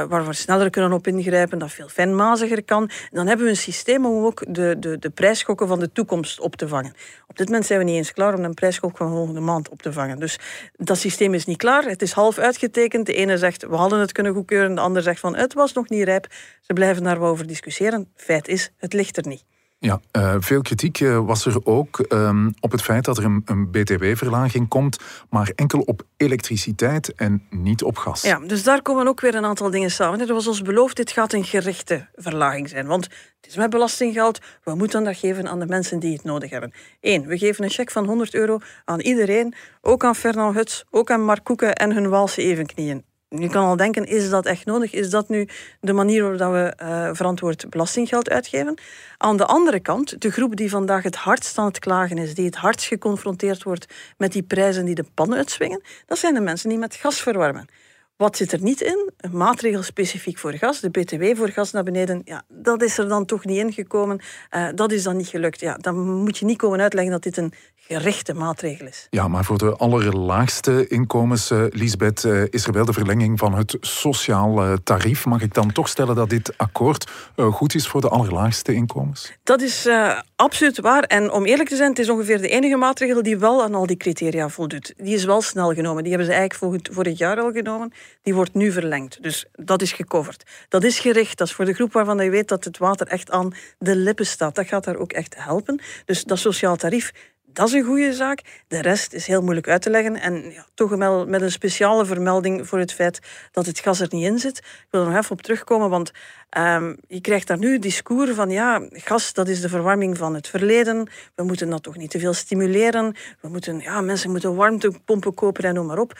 waar 0.04 0.26
we 0.26 0.32
sneller 0.32 0.70
kunnen 0.70 0.92
op 0.92 1.06
ingrijpen, 1.06 1.58
dat 1.58 1.70
veel 1.70 1.88
fijnmaziger 1.88 2.64
kan. 2.64 2.82
En 2.82 3.10
dan 3.10 3.26
hebben 3.26 3.44
we 3.44 3.50
een 3.50 3.58
systeem 3.58 4.06
om 4.06 4.24
ook 4.24 4.44
de, 4.48 4.76
de, 4.78 4.98
de 4.98 5.10
prijsschokken 5.10 5.68
van 5.68 5.78
de 5.78 5.92
toekomst 5.92 6.40
op 6.40 6.56
te 6.56 6.68
vangen. 6.68 6.92
Op 7.26 7.36
dit 7.36 7.46
moment 7.46 7.66
zijn 7.66 7.78
we 7.78 7.84
niet 7.84 7.96
eens 7.96 8.12
klaar 8.12 8.34
om 8.34 8.44
een 8.44 8.54
prijsschok 8.54 8.96
van 8.96 9.10
volgende 9.10 9.40
maand 9.40 9.68
op 9.68 9.82
te 9.82 9.92
vangen. 9.92 10.18
Dus 10.18 10.38
dat 10.76 10.98
systeem 10.98 11.34
is 11.34 11.44
niet 11.44 11.56
klaar, 11.56 11.84
het 11.84 12.02
is 12.02 12.12
half 12.12 12.38
uitgetekend. 12.38 13.06
De 13.06 13.14
ene 13.14 13.38
zegt, 13.38 13.66
we 13.66 13.76
hadden 13.76 14.00
het 14.00 14.12
kunnen 14.12 14.34
goedkeuren, 14.34 14.74
de 14.74 14.80
ander 14.80 15.02
zegt 15.02 15.20
van, 15.20 15.36
het 15.36 15.54
was 15.54 15.72
nog 15.72 15.88
niet 15.88 16.04
rijp. 16.04 16.26
Ze 16.60 16.72
blijven 16.72 17.02
daar 17.02 17.20
wel 17.20 17.30
over 17.30 17.46
discussiëren. 17.46 18.08
Feit 18.14 18.48
is, 18.48 18.72
het 18.76 18.92
ligt 18.92 19.16
er 19.16 19.26
niet. 19.26 19.44
Ja, 19.82 20.00
uh, 20.16 20.34
veel 20.38 20.62
kritiek 20.62 21.00
uh, 21.00 21.26
was 21.26 21.46
er 21.46 21.66
ook 21.66 22.04
um, 22.08 22.54
op 22.60 22.72
het 22.72 22.82
feit 22.82 23.04
dat 23.04 23.18
er 23.18 23.24
een, 23.24 23.42
een 23.44 23.70
btw-verlaging 23.70 24.68
komt, 24.68 24.98
maar 25.30 25.52
enkel 25.54 25.80
op 25.80 26.02
elektriciteit 26.16 27.14
en 27.14 27.46
niet 27.50 27.82
op 27.82 27.96
gas. 27.96 28.22
Ja, 28.22 28.38
dus 28.38 28.62
daar 28.62 28.82
komen 28.82 29.08
ook 29.08 29.20
weer 29.20 29.34
een 29.34 29.44
aantal 29.44 29.70
dingen 29.70 29.90
samen. 29.90 30.20
Er 30.20 30.34
was 30.34 30.46
ons 30.46 30.62
beloofd, 30.62 30.96
dit 30.96 31.10
gaat 31.10 31.32
een 31.32 31.44
gerichte 31.44 32.08
verlaging 32.14 32.68
zijn. 32.68 32.86
Want 32.86 33.04
het 33.40 33.50
is 33.50 33.56
met 33.56 33.70
belastinggeld, 33.70 34.38
we 34.64 34.74
moeten 34.74 35.04
dat 35.04 35.16
geven 35.16 35.48
aan 35.48 35.58
de 35.58 35.66
mensen 35.66 35.98
die 35.98 36.12
het 36.12 36.24
nodig 36.24 36.50
hebben. 36.50 36.72
Eén, 37.00 37.26
we 37.26 37.38
geven 37.38 37.64
een 37.64 37.70
cheque 37.70 37.92
van 37.92 38.06
100 38.06 38.34
euro 38.34 38.58
aan 38.84 39.00
iedereen, 39.00 39.54
ook 39.80 40.04
aan 40.04 40.16
Fernand 40.16 40.54
Huts, 40.54 40.84
ook 40.90 41.10
aan 41.10 41.24
Mark 41.24 41.44
Koeken 41.44 41.74
en 41.74 41.92
hun 41.92 42.08
Waalse 42.08 42.42
evenknieën. 42.42 43.04
Je 43.38 43.48
kan 43.48 43.64
al 43.64 43.76
denken, 43.76 44.04
is 44.04 44.30
dat 44.30 44.46
echt 44.46 44.66
nodig? 44.66 44.92
Is 44.92 45.10
dat 45.10 45.28
nu 45.28 45.48
de 45.80 45.92
manier 45.92 46.36
waarop 46.36 46.52
we 46.52 46.84
uh, 46.84 47.10
verantwoord 47.12 47.70
belastinggeld 47.70 48.30
uitgeven? 48.30 48.74
Aan 49.16 49.36
de 49.36 49.46
andere 49.46 49.80
kant, 49.80 50.20
de 50.20 50.30
groep 50.30 50.56
die 50.56 50.70
vandaag 50.70 51.02
het 51.02 51.16
hardst 51.16 51.58
aan 51.58 51.66
het 51.66 51.78
klagen 51.78 52.18
is, 52.18 52.34
die 52.34 52.44
het 52.44 52.56
hardst 52.56 52.86
geconfronteerd 52.86 53.62
wordt 53.62 53.94
met 54.16 54.32
die 54.32 54.42
prijzen 54.42 54.84
die 54.84 54.94
de 54.94 55.04
pan 55.14 55.34
uitswingen, 55.34 55.82
dat 56.06 56.18
zijn 56.18 56.34
de 56.34 56.40
mensen 56.40 56.68
die 56.68 56.78
met 56.78 56.94
gas 56.94 57.20
verwarmen. 57.20 57.68
Wat 58.16 58.36
zit 58.36 58.52
er 58.52 58.62
niet 58.62 58.80
in? 58.80 59.10
Een 59.16 59.36
maatregel 59.36 59.82
specifiek 59.82 60.38
voor 60.38 60.52
gas, 60.52 60.80
de 60.80 60.90
BTW 60.90 61.36
voor 61.36 61.48
gas 61.48 61.72
naar 61.72 61.84
beneden. 61.84 62.22
Ja, 62.24 62.42
dat 62.48 62.82
is 62.82 62.98
er 62.98 63.08
dan 63.08 63.24
toch 63.24 63.44
niet 63.44 63.58
ingekomen. 63.58 64.20
Uh, 64.50 64.68
dat 64.74 64.92
is 64.92 65.02
dan 65.02 65.16
niet 65.16 65.28
gelukt. 65.28 65.60
Ja, 65.60 65.76
dan 65.76 65.96
moet 65.98 66.38
je 66.38 66.44
niet 66.44 66.58
komen 66.58 66.80
uitleggen 66.80 67.12
dat 67.12 67.22
dit 67.22 67.36
een 67.36 67.52
gerichte 67.94 68.34
maatregel 68.34 68.86
is. 68.86 69.06
Ja, 69.10 69.28
maar 69.28 69.44
voor 69.44 69.58
de 69.58 69.76
allerlaagste 69.76 70.86
inkomens, 70.88 71.50
uh, 71.50 71.64
Lisbeth, 71.68 72.24
uh, 72.24 72.42
is 72.50 72.66
er 72.66 72.72
wel 72.72 72.84
de 72.84 72.92
verlenging 72.92 73.38
van 73.38 73.54
het 73.54 73.76
sociaal 73.80 74.66
uh, 74.66 74.72
tarief. 74.84 75.26
Mag 75.26 75.42
ik 75.42 75.54
dan 75.54 75.72
toch 75.72 75.88
stellen 75.88 76.14
dat 76.14 76.30
dit 76.30 76.52
akkoord 76.56 77.10
goed 77.36 77.74
is 77.74 77.88
voor 77.88 78.00
de 78.00 78.08
allerlaagste 78.08 78.72
inkomens? 78.72 79.32
Dat 79.42 79.60
is 79.60 79.88
absoluut 80.36 80.80
waar. 80.80 81.02
En 81.02 81.32
om 81.32 81.44
eerlijk 81.44 81.68
te 81.68 81.76
zijn, 81.76 81.88
het 81.90 81.98
is 81.98 82.08
ongeveer 82.10 82.40
de 82.40 82.48
enige 82.48 82.76
maatregel 82.76 83.22
die 83.22 83.38
wel 83.38 83.62
aan 83.62 83.74
al 83.74 83.86
die 83.86 83.96
criteria 83.96 84.48
voldoet. 84.48 84.94
Die 84.96 85.14
is 85.14 85.24
wel 85.24 85.42
snel 85.42 85.74
genomen. 85.74 86.02
Die 86.02 86.12
hebben 86.12 86.30
ze 86.30 86.38
eigenlijk 86.38 86.86
vorig 86.92 87.18
jaar 87.18 87.40
al 87.40 87.52
genomen. 87.52 87.92
Die 88.22 88.34
wordt 88.34 88.54
nu 88.54 88.72
verlengd. 88.72 89.22
Dus 89.22 89.46
dat 89.52 89.82
is 89.82 89.92
gecoverd. 89.92 90.44
Dat 90.68 90.84
is 90.84 90.98
gericht. 90.98 91.38
Dat 91.38 91.46
is 91.46 91.54
voor 91.54 91.64
de 91.64 91.74
groep 91.74 91.92
waarvan 91.92 92.18
je 92.18 92.30
weet 92.30 92.48
dat 92.48 92.64
het 92.64 92.78
water 92.78 93.06
echt 93.06 93.30
aan 93.30 93.52
de 93.78 93.96
lippen 93.96 94.26
staat. 94.26 94.54
Dat 94.54 94.66
gaat 94.66 94.84
daar 94.84 94.96
ook 94.96 95.12
echt 95.12 95.34
helpen. 95.38 95.80
Dus 96.04 96.24
dat 96.24 96.38
sociaal 96.38 96.76
tarief, 96.76 97.12
dat 97.52 97.68
is 97.68 97.72
een 97.72 97.84
goede 97.84 98.12
zaak. 98.12 98.62
De 98.68 98.80
rest 98.80 99.12
is 99.12 99.26
heel 99.26 99.42
moeilijk 99.42 99.68
uit 99.68 99.82
te 99.82 99.90
leggen. 99.90 100.16
En 100.16 100.50
ja, 100.50 100.66
toch 100.74 100.96
met 101.26 101.42
een 101.42 101.50
speciale 101.50 102.06
vermelding 102.06 102.68
voor 102.68 102.78
het 102.78 102.92
feit 102.92 103.20
dat 103.52 103.66
het 103.66 103.78
gas 103.78 104.00
er 104.00 104.08
niet 104.10 104.24
in 104.24 104.38
zit. 104.38 104.58
Ik 104.58 104.86
wil 104.90 105.00
er 105.00 105.08
nog 105.08 105.16
even 105.18 105.30
op 105.30 105.42
terugkomen, 105.42 105.90
want 105.90 106.10
um, 106.58 106.96
je 107.08 107.20
krijgt 107.20 107.46
daar 107.46 107.58
nu 107.58 107.78
discours 107.78 108.30
van 108.30 108.50
ja, 108.50 108.86
gas 108.90 109.32
dat 109.32 109.48
is 109.48 109.60
de 109.60 109.68
verwarming 109.68 110.16
van 110.16 110.34
het 110.34 110.48
verleden. 110.48 111.10
We 111.34 111.42
moeten 111.42 111.70
dat 111.70 111.82
toch 111.82 111.96
niet 111.96 112.10
te 112.10 112.18
veel 112.18 112.32
stimuleren. 112.32 113.14
We 113.40 113.48
moeten, 113.48 113.78
ja, 113.78 114.00
mensen 114.00 114.30
moeten 114.30 114.54
warmtepompen 114.54 115.34
kopen 115.34 115.64
en 115.64 115.74
noem 115.74 115.86
maar 115.86 115.98
op. 115.98 116.18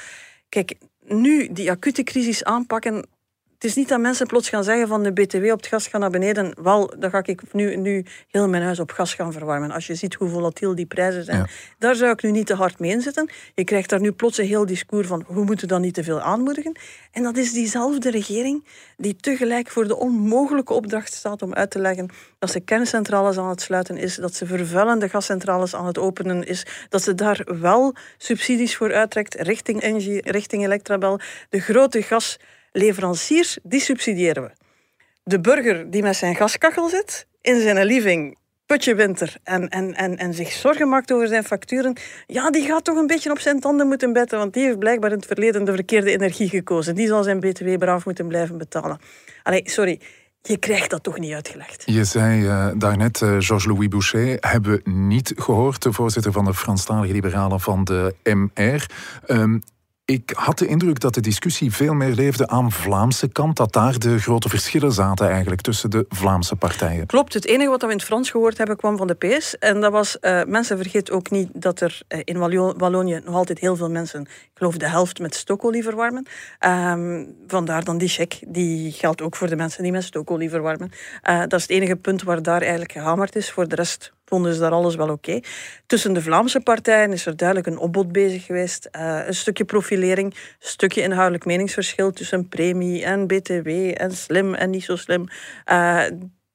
Kijk, 0.48 0.74
nu 1.04 1.52
die 1.52 1.70
acute 1.70 2.02
crisis 2.02 2.44
aanpakken, 2.44 3.06
het 3.60 3.70
is 3.70 3.76
niet 3.76 3.88
dat 3.88 4.00
mensen 4.00 4.26
plots 4.26 4.48
gaan 4.48 4.64
zeggen 4.64 4.88
van 4.88 5.02
de 5.02 5.12
BTW 5.12 5.44
op 5.44 5.56
het 5.56 5.66
gas 5.66 5.86
gaat 5.86 6.00
naar 6.00 6.10
beneden. 6.10 6.54
Wel, 6.62 6.94
dan 6.98 7.10
ga 7.10 7.22
ik 7.24 7.52
nu, 7.52 7.76
nu 7.76 8.04
heel 8.30 8.48
mijn 8.48 8.62
huis 8.62 8.80
op 8.80 8.90
gas 8.90 9.14
gaan 9.14 9.32
verwarmen. 9.32 9.70
Als 9.70 9.86
je 9.86 9.94
ziet 9.94 10.14
hoe 10.14 10.28
volatiel 10.28 10.74
die 10.74 10.86
prijzen 10.86 11.24
zijn. 11.24 11.48
Daar 11.78 11.94
zou 11.94 12.12
ik 12.12 12.22
nu 12.22 12.30
niet 12.30 12.46
te 12.46 12.54
hard 12.54 12.78
mee 12.78 12.90
inzetten. 12.90 13.30
Je 13.54 13.64
krijgt 13.64 13.90
daar 13.90 14.00
nu 14.00 14.12
plots 14.12 14.38
een 14.38 14.46
heel 14.46 14.66
discours 14.66 15.06
van 15.06 15.24
we 15.28 15.44
moeten 15.44 15.68
dan 15.68 15.80
niet 15.80 15.94
te 15.94 16.04
veel 16.04 16.20
aanmoedigen. 16.20 16.76
En 17.12 17.22
dat 17.22 17.36
is 17.36 17.52
diezelfde 17.52 18.10
regering 18.10 18.64
die 18.96 19.16
tegelijk 19.16 19.70
voor 19.70 19.88
de 19.88 19.96
onmogelijke 19.96 20.72
opdracht 20.72 21.12
staat 21.12 21.42
om 21.42 21.54
uit 21.54 21.70
te 21.70 21.78
leggen 21.78 22.08
dat 22.38 22.50
ze 22.50 22.60
kerncentrales 22.60 23.38
aan 23.38 23.48
het 23.48 23.60
sluiten 23.60 23.96
is, 23.96 24.14
dat 24.14 24.34
ze 24.34 24.46
vervuilende 24.46 25.08
gascentrales 25.08 25.74
aan 25.74 25.86
het 25.86 25.98
openen 25.98 26.46
is, 26.46 26.66
dat 26.88 27.02
ze 27.02 27.14
daar 27.14 27.46
wel 27.60 27.94
subsidies 28.18 28.76
voor 28.76 28.94
uittrekt 28.94 29.34
richting 29.34 29.80
Engie, 29.80 30.30
richting 30.30 30.64
Electrabel. 30.64 31.20
De 31.48 31.60
grote 31.60 32.02
gas 32.02 32.38
leveranciers, 32.72 33.58
die 33.62 33.80
subsidiëren 33.80 34.42
we. 34.42 34.50
De 35.22 35.40
burger 35.40 35.90
die 35.90 36.02
met 36.02 36.16
zijn 36.16 36.36
gaskachel 36.36 36.88
zit, 36.88 37.26
in 37.40 37.60
zijn 37.60 37.84
living, 37.86 38.38
putje 38.66 38.94
winter, 38.94 39.36
en, 39.42 39.68
en, 39.68 39.94
en, 39.94 40.16
en 40.16 40.34
zich 40.34 40.52
zorgen 40.52 40.88
maakt 40.88 41.12
over 41.12 41.28
zijn 41.28 41.44
facturen, 41.44 41.96
ja, 42.26 42.50
die 42.50 42.66
gaat 42.66 42.84
toch 42.84 42.96
een 42.96 43.06
beetje 43.06 43.30
op 43.30 43.38
zijn 43.38 43.60
tanden 43.60 43.86
moeten 43.86 44.12
betten, 44.12 44.38
want 44.38 44.54
die 44.54 44.64
heeft 44.64 44.78
blijkbaar 44.78 45.10
in 45.10 45.16
het 45.16 45.26
verleden 45.26 45.64
de 45.64 45.74
verkeerde 45.74 46.10
energie 46.10 46.48
gekozen. 46.48 46.94
Die 46.94 47.06
zal 47.06 47.22
zijn 47.22 47.40
btw 47.40 47.78
braaf 47.78 48.04
moeten 48.04 48.28
blijven 48.28 48.58
betalen. 48.58 48.98
Allee, 49.42 49.62
sorry, 49.64 50.00
je 50.42 50.56
krijgt 50.56 50.90
dat 50.90 51.02
toch 51.02 51.18
niet 51.18 51.32
uitgelegd. 51.32 51.82
Je 51.86 52.04
zei 52.04 52.42
uh, 52.42 52.68
daarnet, 52.76 53.20
uh, 53.20 53.28
Georges-Louis 53.28 53.88
Boucher, 53.88 54.36
hebben 54.40 54.72
we 54.72 54.90
niet 54.90 55.32
gehoord, 55.36 55.82
de 55.82 55.92
voorzitter 55.92 56.32
van 56.32 56.44
de 56.44 56.54
Franstalige 56.54 57.12
Liberalen 57.12 57.60
van 57.60 57.84
de 57.84 58.14
MR. 58.22 58.86
Um, 59.26 59.62
ik 60.10 60.32
had 60.36 60.58
de 60.58 60.66
indruk 60.66 61.00
dat 61.00 61.14
de 61.14 61.20
discussie 61.20 61.72
veel 61.72 61.94
meer 61.94 62.14
leefde 62.14 62.48
aan 62.48 62.72
Vlaamse 62.72 63.28
kant, 63.28 63.56
dat 63.56 63.72
daar 63.72 63.98
de 63.98 64.18
grote 64.18 64.48
verschillen 64.48 64.92
zaten 64.92 65.28
eigenlijk 65.28 65.60
tussen 65.60 65.90
de 65.90 66.04
Vlaamse 66.08 66.56
partijen. 66.56 67.06
Klopt, 67.06 67.34
het 67.34 67.46
enige 67.46 67.70
wat 67.70 67.80
we 67.80 67.86
in 67.86 67.96
het 67.96 68.04
Frans 68.04 68.30
gehoord 68.30 68.58
hebben 68.58 68.76
kwam 68.76 68.96
van 68.96 69.06
de 69.06 69.14
PS. 69.14 69.58
En 69.58 69.80
dat 69.80 69.92
was, 69.92 70.16
uh, 70.20 70.42
mensen 70.44 70.76
vergeten 70.76 71.14
ook 71.14 71.30
niet 71.30 71.48
dat 71.52 71.80
er 71.80 72.00
uh, 72.08 72.20
in 72.24 72.38
Wallonië 72.78 73.20
nog 73.24 73.34
altijd 73.34 73.58
heel 73.58 73.76
veel 73.76 73.90
mensen, 73.90 74.20
ik 74.20 74.50
geloof 74.54 74.76
de 74.76 74.88
helft 74.88 75.18
met 75.18 75.34
stookolie 75.34 75.82
verwarmen. 75.82 76.26
Um, 76.66 77.34
vandaar 77.46 77.84
dan 77.84 77.98
die 77.98 78.08
check, 78.08 78.38
die 78.46 78.92
geldt 78.92 79.22
ook 79.22 79.36
voor 79.36 79.48
de 79.48 79.56
mensen 79.56 79.82
die 79.82 79.92
met 79.92 80.04
stookolie 80.04 80.50
verwarmen. 80.50 80.90
Uh, 81.28 81.38
dat 81.38 81.52
is 81.52 81.62
het 81.62 81.70
enige 81.70 81.96
punt 81.96 82.22
waar 82.22 82.42
daar 82.42 82.60
eigenlijk 82.60 82.92
gehamerd 82.92 83.36
is. 83.36 83.50
Voor 83.50 83.68
de 83.68 83.74
rest 83.74 84.12
vonden 84.30 84.54
ze 84.54 84.60
daar 84.60 84.70
alles 84.70 84.94
wel 84.94 85.08
oké. 85.08 85.40
Tussen 85.86 86.12
de 86.12 86.22
Vlaamse 86.22 86.60
partijen 86.60 87.12
is 87.12 87.26
er 87.26 87.36
duidelijk 87.36 87.68
een 87.68 87.78
opbod 87.78 88.12
bezig 88.12 88.44
geweest. 88.44 88.88
Uh, 88.96 89.26
een 89.26 89.34
stukje 89.34 89.64
profilering, 89.64 90.34
een 90.34 90.40
stukje 90.58 91.02
inhoudelijk 91.02 91.44
meningsverschil 91.44 92.10
tussen 92.10 92.48
premie 92.48 93.04
en 93.04 93.26
BTW 93.26 93.68
en 93.94 94.10
slim 94.12 94.54
en 94.54 94.70
niet 94.70 94.84
zo 94.84 94.96
slim. 94.96 95.24
Uh, 95.66 96.04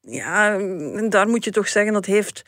ja, 0.01 0.58
daar 1.10 1.27
moet 1.27 1.44
je 1.44 1.51
toch 1.51 1.67
zeggen 1.67 1.94
dat 1.94 2.05
heeft 2.05 2.44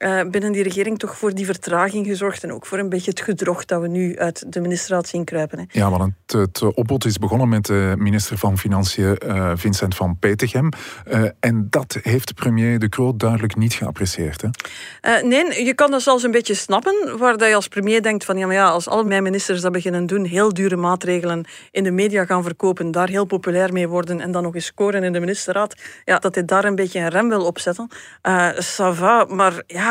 uh, 0.00 0.20
binnen 0.30 0.52
die 0.52 0.62
regering 0.62 0.98
toch 0.98 1.16
voor 1.16 1.34
die 1.34 1.44
vertraging 1.44 2.06
gezorgd 2.06 2.42
en 2.42 2.52
ook 2.52 2.66
voor 2.66 2.78
een 2.78 2.88
beetje 2.88 3.10
het 3.10 3.20
gedrocht 3.20 3.68
dat 3.68 3.80
we 3.80 3.88
nu 3.88 4.18
uit 4.18 4.52
de 4.52 4.60
ministerraad 4.60 5.08
zien 5.08 5.24
kruipen. 5.24 5.58
Hè. 5.58 5.64
Ja, 5.68 5.90
want 5.90 6.12
het, 6.26 6.32
het 6.32 6.74
opbod 6.74 7.04
is 7.04 7.18
begonnen 7.18 7.48
met 7.48 7.66
de 7.66 7.94
minister 7.98 8.38
van 8.38 8.58
Financiën 8.58 9.18
uh, 9.26 9.52
Vincent 9.54 9.94
van 9.94 10.16
Petegem. 10.18 10.68
Uh, 11.06 11.28
en 11.40 11.66
dat 11.70 11.98
heeft 12.02 12.28
de 12.28 12.34
premier 12.34 12.78
De 12.78 12.88
Croo 12.88 13.16
duidelijk 13.16 13.56
niet 13.56 13.74
geapprecieerd. 13.74 14.42
Hè? 14.42 15.22
nee, 15.22 15.64
je 15.64 15.74
kan 15.74 15.90
dat 15.90 16.02
zelfs 16.02 16.22
een 16.22 16.30
beetje 16.30 16.54
snappen, 16.54 17.18
waar 17.18 17.36
dat 17.36 17.48
je 17.48 17.54
als 17.54 17.68
premier 17.68 18.02
denkt 18.02 18.24
van 18.24 18.36
ja, 18.36 18.46
maar 18.46 18.54
ja, 18.54 18.68
als 18.68 18.88
al 18.88 19.04
mijn 19.04 19.22
ministers 19.22 19.60
dat 19.60 19.72
beginnen 19.72 20.06
doen, 20.06 20.24
heel 20.24 20.54
dure 20.54 20.76
maatregelen 20.76 21.44
in 21.70 21.84
de 21.84 21.90
media 21.90 22.24
gaan 22.24 22.42
verkopen, 22.42 22.90
daar 22.90 23.08
heel 23.08 23.24
populair 23.24 23.72
mee 23.72 23.88
worden 23.88 24.20
en 24.20 24.32
dan 24.32 24.42
nog 24.42 24.54
eens 24.54 24.64
scoren 24.64 25.04
in 25.04 25.12
de 25.12 25.20
ministerraad, 25.20 25.74
ja, 26.04 26.18
dat 26.18 26.34
hij 26.34 26.44
daar 26.44 26.64
een 26.64 26.74
beetje 26.74 27.00
een 27.00 27.08
rem 27.08 27.28
wil 27.28 27.44
opzetten. 27.44 27.88
Uh, 28.28 28.48
ça 28.50 28.94
va, 28.94 29.24
maar 29.24 29.62
ja, 29.66 29.89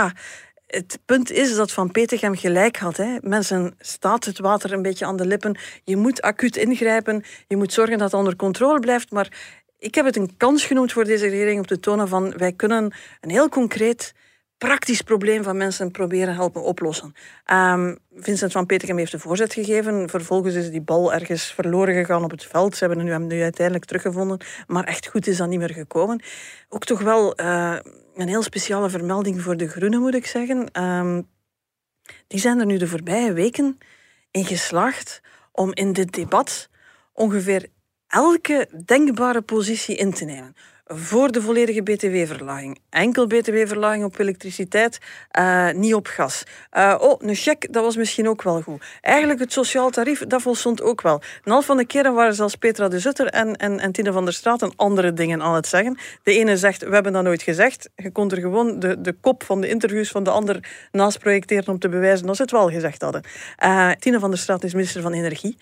het 0.67 0.99
punt 1.05 1.31
is 1.31 1.55
dat 1.55 1.71
Van 1.71 1.91
Petegem 1.91 2.35
gelijk 2.35 2.77
had. 2.77 2.97
Hè. 2.97 3.17
Mensen 3.21 3.75
staat 3.79 4.25
het 4.25 4.39
water 4.39 4.73
een 4.73 4.81
beetje 4.81 5.05
aan 5.05 5.17
de 5.17 5.25
lippen. 5.25 5.57
Je 5.83 5.97
moet 5.97 6.21
acuut 6.21 6.55
ingrijpen. 6.55 7.23
Je 7.47 7.57
moet 7.57 7.73
zorgen 7.73 7.97
dat 7.97 8.11
het 8.11 8.19
onder 8.19 8.35
controle 8.35 8.79
blijft. 8.79 9.11
Maar 9.11 9.57
ik 9.79 9.95
heb 9.95 10.05
het 10.05 10.15
een 10.15 10.37
kans 10.37 10.65
genoemd 10.65 10.91
voor 10.91 11.03
deze 11.03 11.27
regering 11.27 11.59
om 11.59 11.65
te 11.65 11.79
tonen 11.79 12.07
van 12.07 12.33
wij 12.37 12.51
kunnen 12.51 12.93
een 13.21 13.29
heel 13.29 13.49
concreet 13.49 14.13
praktisch 14.57 15.01
probleem 15.01 15.43
van 15.43 15.57
mensen 15.57 15.91
proberen 15.91 16.33
helpen 16.33 16.63
oplossen. 16.63 17.13
Um, 17.53 17.97
Vincent 18.15 18.51
van 18.51 18.65
Petegem 18.65 18.97
heeft 18.97 19.11
de 19.11 19.19
voorzet 19.19 19.53
gegeven. 19.53 20.09
Vervolgens 20.09 20.55
is 20.55 20.71
die 20.71 20.81
bal 20.81 21.13
ergens 21.13 21.53
verloren 21.53 21.93
gegaan 21.93 22.23
op 22.23 22.31
het 22.31 22.45
veld. 22.45 22.75
Ze 22.75 22.85
hebben 22.85 23.07
hem 23.07 23.27
nu 23.27 23.41
uiteindelijk 23.41 23.85
teruggevonden. 23.85 24.39
Maar 24.67 24.83
echt 24.83 25.07
goed 25.07 25.27
is 25.27 25.37
dat 25.37 25.49
niet 25.49 25.59
meer 25.59 25.73
gekomen. 25.73 26.21
Ook 26.69 26.85
toch 26.85 27.01
wel 27.01 27.39
uh, 27.39 27.75
een 28.19 28.27
heel 28.27 28.43
speciale 28.43 28.89
vermelding 28.89 29.41
voor 29.41 29.57
de 29.57 29.67
Groenen, 29.67 29.99
moet 29.99 30.15
ik 30.15 30.25
zeggen. 30.25 30.83
Um, 30.83 31.27
die 32.27 32.39
zijn 32.39 32.59
er 32.59 32.65
nu 32.65 32.77
de 32.77 32.87
voorbije 32.87 33.33
weken 33.33 33.77
in 34.31 34.45
geslaagd 34.45 35.21
om 35.51 35.73
in 35.73 35.93
dit 35.93 36.13
debat 36.13 36.69
ongeveer 37.13 37.67
elke 38.07 38.69
denkbare 38.85 39.41
positie 39.41 39.95
in 39.95 40.13
te 40.13 40.25
nemen 40.25 40.53
voor 40.93 41.31
de 41.31 41.41
volledige 41.41 41.81
btw-verlaging. 41.81 42.79
Enkel 42.89 43.27
btw-verlaging 43.27 44.03
op 44.03 44.19
elektriciteit, 44.19 44.99
uh, 45.39 45.71
niet 45.71 45.93
op 45.93 46.07
gas. 46.07 46.43
Uh, 46.77 46.95
oh, 46.99 47.21
een 47.21 47.35
cheque, 47.35 47.71
dat 47.71 47.83
was 47.83 47.95
misschien 47.95 48.29
ook 48.29 48.41
wel 48.41 48.61
goed. 48.61 48.83
Eigenlijk 49.01 49.39
het 49.39 49.53
sociaal 49.53 49.89
tarief, 49.89 50.27
dat 50.27 50.41
volstond 50.41 50.81
ook 50.81 51.01
wel. 51.01 51.21
Een 51.43 51.51
half 51.51 51.65
van 51.65 51.77
de 51.77 51.85
keren 51.85 52.13
waren 52.13 52.33
zelfs 52.33 52.55
Petra 52.55 52.87
de 52.87 52.99
Zutter 52.99 53.27
en, 53.27 53.55
en, 53.55 53.79
en 53.79 53.91
Tine 53.91 54.11
van 54.11 54.23
der 54.23 54.33
Straat 54.33 54.77
andere 54.77 55.13
dingen 55.13 55.41
aan 55.41 55.55
het 55.55 55.67
zeggen. 55.67 55.97
De 56.23 56.33
ene 56.33 56.57
zegt, 56.57 56.83
we 56.83 56.93
hebben 56.93 57.13
dat 57.13 57.23
nooit 57.23 57.41
gezegd. 57.41 57.89
Je 57.95 58.11
kon 58.11 58.31
er 58.31 58.39
gewoon 58.39 58.79
de, 58.79 59.01
de 59.01 59.13
kop 59.13 59.43
van 59.43 59.61
de 59.61 59.69
interviews 59.69 60.09
van 60.09 60.23
de 60.23 60.29
ander 60.29 60.87
naast 60.91 61.19
projecteren 61.19 61.67
om 61.67 61.79
te 61.79 61.89
bewijzen 61.89 62.25
dat 62.25 62.35
ze 62.35 62.41
het 62.41 62.51
wel 62.51 62.69
gezegd 62.69 63.01
hadden. 63.01 63.23
Uh, 63.63 63.91
Tine 63.91 64.19
van 64.19 64.29
der 64.29 64.39
Straat 64.39 64.63
is 64.63 64.73
minister 64.73 65.01
van 65.01 65.13
Energie. 65.13 65.57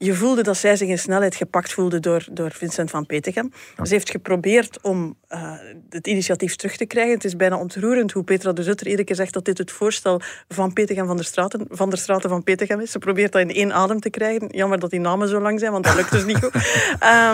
Je 0.00 0.14
voelde 0.14 0.42
dat 0.42 0.56
zij 0.56 0.76
zich 0.76 0.88
in 0.88 0.98
snelheid 0.98 1.34
gepakt 1.34 1.72
voelde 1.72 2.00
door, 2.00 2.26
door 2.30 2.50
Vincent 2.50 2.90
van 2.90 3.06
Petegem. 3.06 3.52
Ze 3.82 3.92
heeft 3.92 4.10
geprobeerd 4.10 4.82
om 4.82 5.16
uh, 5.30 5.52
het 5.88 6.06
initiatief 6.06 6.56
terug 6.56 6.76
te 6.76 6.86
krijgen. 6.86 7.14
Het 7.14 7.24
is 7.24 7.36
bijna 7.36 7.56
ontroerend 7.56 8.12
hoe 8.12 8.24
Petra 8.24 8.52
de 8.52 8.62
Zutter 8.62 8.86
iedere 8.86 9.04
keer 9.04 9.16
zegt 9.16 9.32
dat 9.32 9.44
dit 9.44 9.58
het 9.58 9.70
voorstel 9.70 10.20
van 10.48 10.72
Petegem 10.72 11.06
van 11.06 11.16
der 11.16 11.24
Straten 11.24 11.66
van 11.68 11.90
der 11.90 11.98
Straten 11.98 12.30
van 12.30 12.42
Petegem 12.42 12.80
is. 12.80 12.90
Ze 12.90 12.98
probeert 12.98 13.32
dat 13.32 13.40
in 13.40 13.50
één 13.50 13.72
adem 13.72 14.00
te 14.00 14.10
krijgen. 14.10 14.48
Jammer 14.48 14.78
dat 14.78 14.90
die 14.90 15.00
namen 15.00 15.28
zo 15.28 15.40
lang 15.40 15.60
zijn, 15.60 15.72
want 15.72 15.84
dat 15.84 15.94
lukt 15.94 16.10
dus 16.10 16.24
niet 16.24 16.38
goed. 16.38 16.54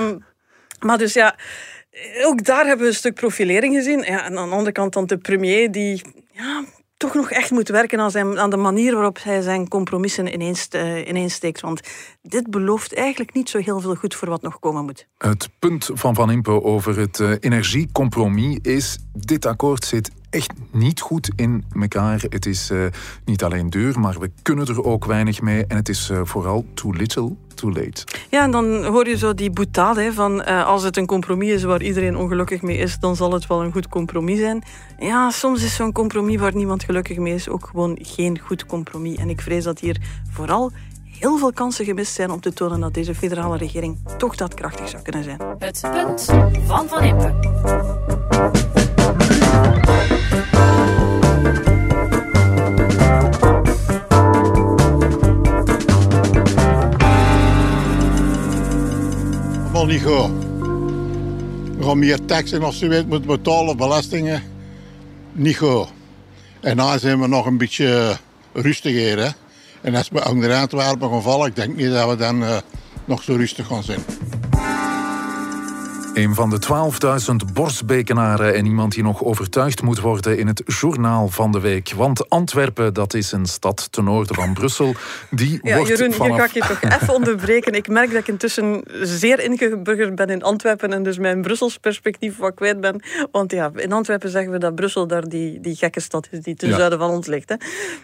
Um, 0.01 0.25
maar 0.87 0.99
dus 0.99 1.13
ja, 1.13 1.37
ook 2.23 2.45
daar 2.45 2.67
hebben 2.67 2.85
we 2.87 2.93
een 2.93 2.99
stuk 2.99 3.15
profilering 3.15 3.75
gezien. 3.75 3.99
Ja, 3.99 4.25
en 4.25 4.39
aan 4.39 4.49
de 4.49 4.55
andere 4.55 4.73
kant 4.73 4.93
dan 4.93 5.07
de 5.07 5.19
premier 5.19 5.73
die 5.73 6.03
ja, 6.33 6.65
toch 6.97 7.15
nog 7.15 7.31
echt 7.31 7.51
moet 7.51 7.69
werken 7.69 8.01
aan, 8.01 8.11
zijn, 8.11 8.39
aan 8.39 8.51
de 8.51 8.57
manier 8.57 8.95
waarop 8.95 9.23
hij 9.23 9.41
zijn 9.41 9.69
compromissen 9.69 10.35
ineens, 10.35 10.69
uh, 10.75 11.09
ineens 11.09 11.35
steekt. 11.35 11.61
Want 11.61 11.81
dit 12.23 12.51
belooft 12.51 12.95
eigenlijk 12.95 13.35
niet 13.35 13.49
zo 13.49 13.59
heel 13.59 13.81
veel 13.81 13.95
goed 13.95 14.15
voor 14.15 14.29
wat 14.29 14.43
nog 14.43 14.59
komen 14.59 14.85
moet. 14.85 15.07
Het 15.19 15.49
punt 15.59 15.91
van 15.93 16.15
Van 16.15 16.31
Impe 16.31 16.63
over 16.63 16.99
het 16.99 17.19
uh, 17.19 17.31
energiecompromis 17.41 18.59
is... 18.63 18.99
dit 19.13 19.47
akkoord 19.47 19.85
zit 19.85 20.11
echt 20.35 20.53
niet 20.71 21.01
goed 21.01 21.31
in 21.37 21.65
elkaar. 21.81 22.25
Het 22.29 22.47
is 22.47 22.71
uh, 22.71 22.87
niet 23.25 23.45
alleen 23.45 23.71
duur, 23.71 24.01
maar 24.01 24.19
we 24.19 24.31
kunnen 24.43 24.67
er 24.67 24.85
ook 24.85 25.05
weinig 25.05 25.41
mee. 25.41 25.67
En 25.67 25.77
het 25.77 25.89
is 25.89 26.11
uh, 26.11 26.21
vooral 26.25 26.65
too 26.75 26.93
little, 26.93 27.33
too 27.55 27.73
late. 27.73 28.05
Ja, 28.31 28.43
en 28.43 28.51
dan 28.51 28.85
hoor 28.85 29.09
je 29.09 29.17
zo 29.17 29.35
die 29.35 29.51
boutade 29.51 30.13
van 30.13 30.43
uh, 30.49 30.67
als 30.67 30.83
het 30.83 30.97
een 30.97 31.07
compromis 31.07 31.51
is 31.51 31.63
waar 31.63 31.83
iedereen 31.83 32.17
ongelukkig 32.17 32.63
mee 32.63 32.77
is, 32.77 32.99
dan 32.99 33.17
zal 33.17 33.33
het 33.33 33.47
wel 33.47 33.63
een 33.63 33.73
goed 33.73 33.89
compromis 33.89 34.39
zijn. 34.39 34.63
Ja, 34.99 35.31
soms 35.31 35.63
is 35.63 35.75
zo'n 35.75 35.93
compromis 35.93 36.37
waar 36.37 36.55
niemand 36.55 36.85
gelukkig 36.85 37.17
mee 37.17 37.35
is 37.35 37.49
ook 37.49 37.67
gewoon 37.67 37.99
geen 38.03 38.39
goed 38.39 38.67
compromis. 38.67 39.17
En 39.17 39.29
ik 39.29 39.41
vrees 39.41 39.65
dat 39.65 39.79
hier 39.79 40.01
vooral 40.31 40.73
heel 41.19 41.39
veel 41.39 41.53
kansen 41.53 41.85
gemist 41.85 42.13
zijn 42.13 42.31
om 42.31 42.41
te 42.41 42.53
tonen 42.53 42.81
dat 42.81 42.95
deze 42.95 43.15
federale 43.15 43.57
regering 43.57 43.99
toch 44.19 44.37
daadkrachtig 44.37 44.89
zou 44.89 45.03
kunnen 45.03 45.25
zijn. 45.25 45.41
Het 45.59 45.81
punt 45.93 46.25
van 46.67 46.89
Van 46.89 47.03
Impe. 47.03 48.84
Wel 59.73 59.87
niet 59.87 60.03
goed. 60.03 60.31
We 61.77 61.85
gaan 61.85 61.99
meer 61.99 62.25
taxen 62.25 62.73
je 62.79 62.89
weet 62.89 63.09
moeten 63.09 63.27
betalen, 63.27 63.77
belastingen. 63.77 64.43
Niet 65.33 65.57
goed. 65.57 65.87
En 66.61 66.77
dan 66.77 66.99
zijn 66.99 67.21
we 67.21 67.27
nog 67.27 67.47
een 67.47 67.59
beetje 67.59 68.17
rustiger. 68.53 69.19
Hè? 69.19 69.31
En 69.81 69.95
als 69.95 70.09
we 70.09 70.29
onder 70.29 70.55
Antwerpen 70.55 71.11
gaan 71.11 71.23
vallen, 71.23 71.47
ik 71.47 71.57
denk 71.57 71.77
niet 71.77 71.91
dat 71.91 72.09
we 72.09 72.17
dan 72.17 72.43
uh, 72.43 72.57
nog 73.05 73.23
zo 73.23 73.35
rustig 73.35 73.67
gaan 73.67 73.83
zijn. 73.83 74.01
Een 76.15 76.35
van 76.35 76.51
de 76.51 76.59
12.000 77.49 77.53
borstbekenaren 77.53 78.55
en 78.55 78.67
iemand 78.67 78.93
die 78.93 79.03
nog 79.03 79.25
overtuigd 79.25 79.83
moet 79.83 80.01
worden 80.01 80.39
in 80.39 80.47
het 80.47 80.63
journaal 80.67 81.29
van 81.29 81.53
de 81.53 81.61
week. 81.61 81.93
Want 81.97 82.29
Antwerpen, 82.29 82.95
dat 82.95 83.15
is 83.15 83.33
een 83.33 83.47
stad 83.47 83.93
ten 83.93 84.05
noorden 84.05 84.35
van 84.35 84.55
Brussel. 84.55 84.95
Die 85.31 85.59
ja, 85.63 85.77
wordt 85.77 85.91
Jeroen, 85.91 86.13
vanaf... 86.13 86.29
hier 86.29 86.37
ga 86.39 86.45
ik 86.45 86.53
je 86.53 86.61
toch 86.61 86.83
even 86.83 87.15
onderbreken. 87.19 87.73
Ik 87.73 87.89
merk 87.89 88.11
dat 88.11 88.21
ik 88.21 88.29
intussen 88.29 88.83
zeer 89.03 89.41
ingeburgerd 89.41 90.15
ben 90.15 90.29
in 90.29 90.43
Antwerpen 90.43 90.93
en 90.93 91.03
dus 91.03 91.19
mijn 91.19 91.43
Brussels 91.43 91.79
perspectief 91.79 92.37
wat 92.37 92.55
kwijt 92.55 92.81
ben. 92.81 93.03
Want 93.31 93.53
ja, 93.53 93.71
in 93.75 93.93
Antwerpen 93.93 94.31
zeggen 94.31 94.53
we 94.53 94.59
dat 94.59 94.75
Brussel 94.75 95.07
daar 95.07 95.29
die, 95.29 95.61
die 95.61 95.77
gekke 95.77 96.01
stad 96.01 96.29
is 96.31 96.41
die 96.41 96.55
ten 96.55 96.69
Ja. 96.69 96.77
zuiden 96.77 96.99
van 96.99 97.11
ons 97.11 97.27
ligt. 97.27 97.49
Hè. 97.49 97.57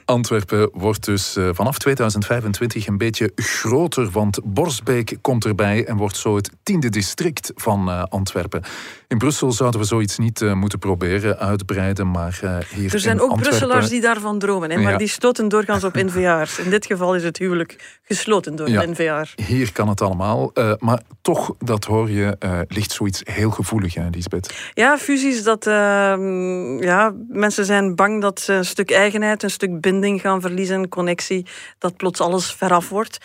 Antwerpen 0.05 0.71
wordt 0.73 1.05
dus 1.05 1.37
eh, 1.37 1.49
vanaf 1.53 1.79
2025 1.79 2.87
een 2.87 2.99
beetje 2.99 3.33
groter, 3.35 4.11
want 4.11 4.39
Borsbeek 4.45 5.17
komt 5.21 5.45
erbij 5.45 5.85
en 5.87 5.97
wordt 5.97 6.17
zo 6.17 6.37
het 6.37 6.51
tiende 6.63 6.89
district 6.89 7.53
van 7.55 8.00
eh, 8.01 8.07
Antwerpen. 8.09 8.63
In 9.09 9.19
Brussel 9.19 9.53
zouden 9.53 9.81
we 9.81 9.87
zoiets 9.87 10.19
niet 10.19 10.43
eh, 10.43 10.53
moeten 10.53 10.79
proberen 10.79 11.39
uitbreiden, 11.39 12.11
maar 12.11 12.39
eh, 12.43 12.57
hier 12.75 12.93
Er 12.95 13.01
zijn 13.01 13.17
in 13.17 13.23
ook 13.23 13.31
Antwerpen... 13.31 13.59
Brusselaars 13.59 13.89
die 13.89 14.01
daarvan 14.01 14.39
dromen, 14.39 14.71
hè, 14.71 14.77
maar 14.79 14.93
Ja. 14.93 14.99
die 14.99 15.09
stoten 15.09 15.49
doorgaans 15.49 15.85
op 15.85 15.95
NVA'ers. 15.95 16.59
In 16.59 16.71
dit 16.71 16.87
geval 16.87 17.15
is 17.15 17.23
het 17.23 17.39
huwelijk 17.39 17.99
gesloten 18.03 18.57
door 18.57 18.69
Ja. 18.69 18.85
NVA'er. 18.87 19.33
Hier 19.47 19.73
kan 19.73 19.89
het 19.89 20.01
allemaal, 20.01 20.53
maar 20.79 21.01
toch, 21.23 21.55
dat 21.59 21.85
hoor 21.85 22.11
je, 22.11 22.37
ligt 22.69 22.93
zoiets 22.93 23.21
heel 23.25 23.51
gevoelig, 23.51 23.95
hè, 23.95 24.09
Lisbeth. 24.11 24.55
Ja, 24.75 24.99
fusies, 24.99 25.43
dat, 25.43 25.67
ehm, 25.67 26.83
ja, 26.83 27.13
mensen 27.29 27.65
zijn 27.65 27.95
bang 27.95 28.21
dat 28.23 28.41
ze 28.41 28.53
een 28.53 28.65
stuk 28.65 28.91
eigenheid, 28.91 29.43
een 29.43 29.51
stuk 29.51 29.81
binding 29.81 30.21
gaan 30.21 30.41
verliezen, 30.41 30.89
connectie, 30.89 31.47
dat 31.79 31.97
plots 31.97 32.21
alles 32.21 32.53
veraf 32.53 32.89
wordt. 32.89 33.19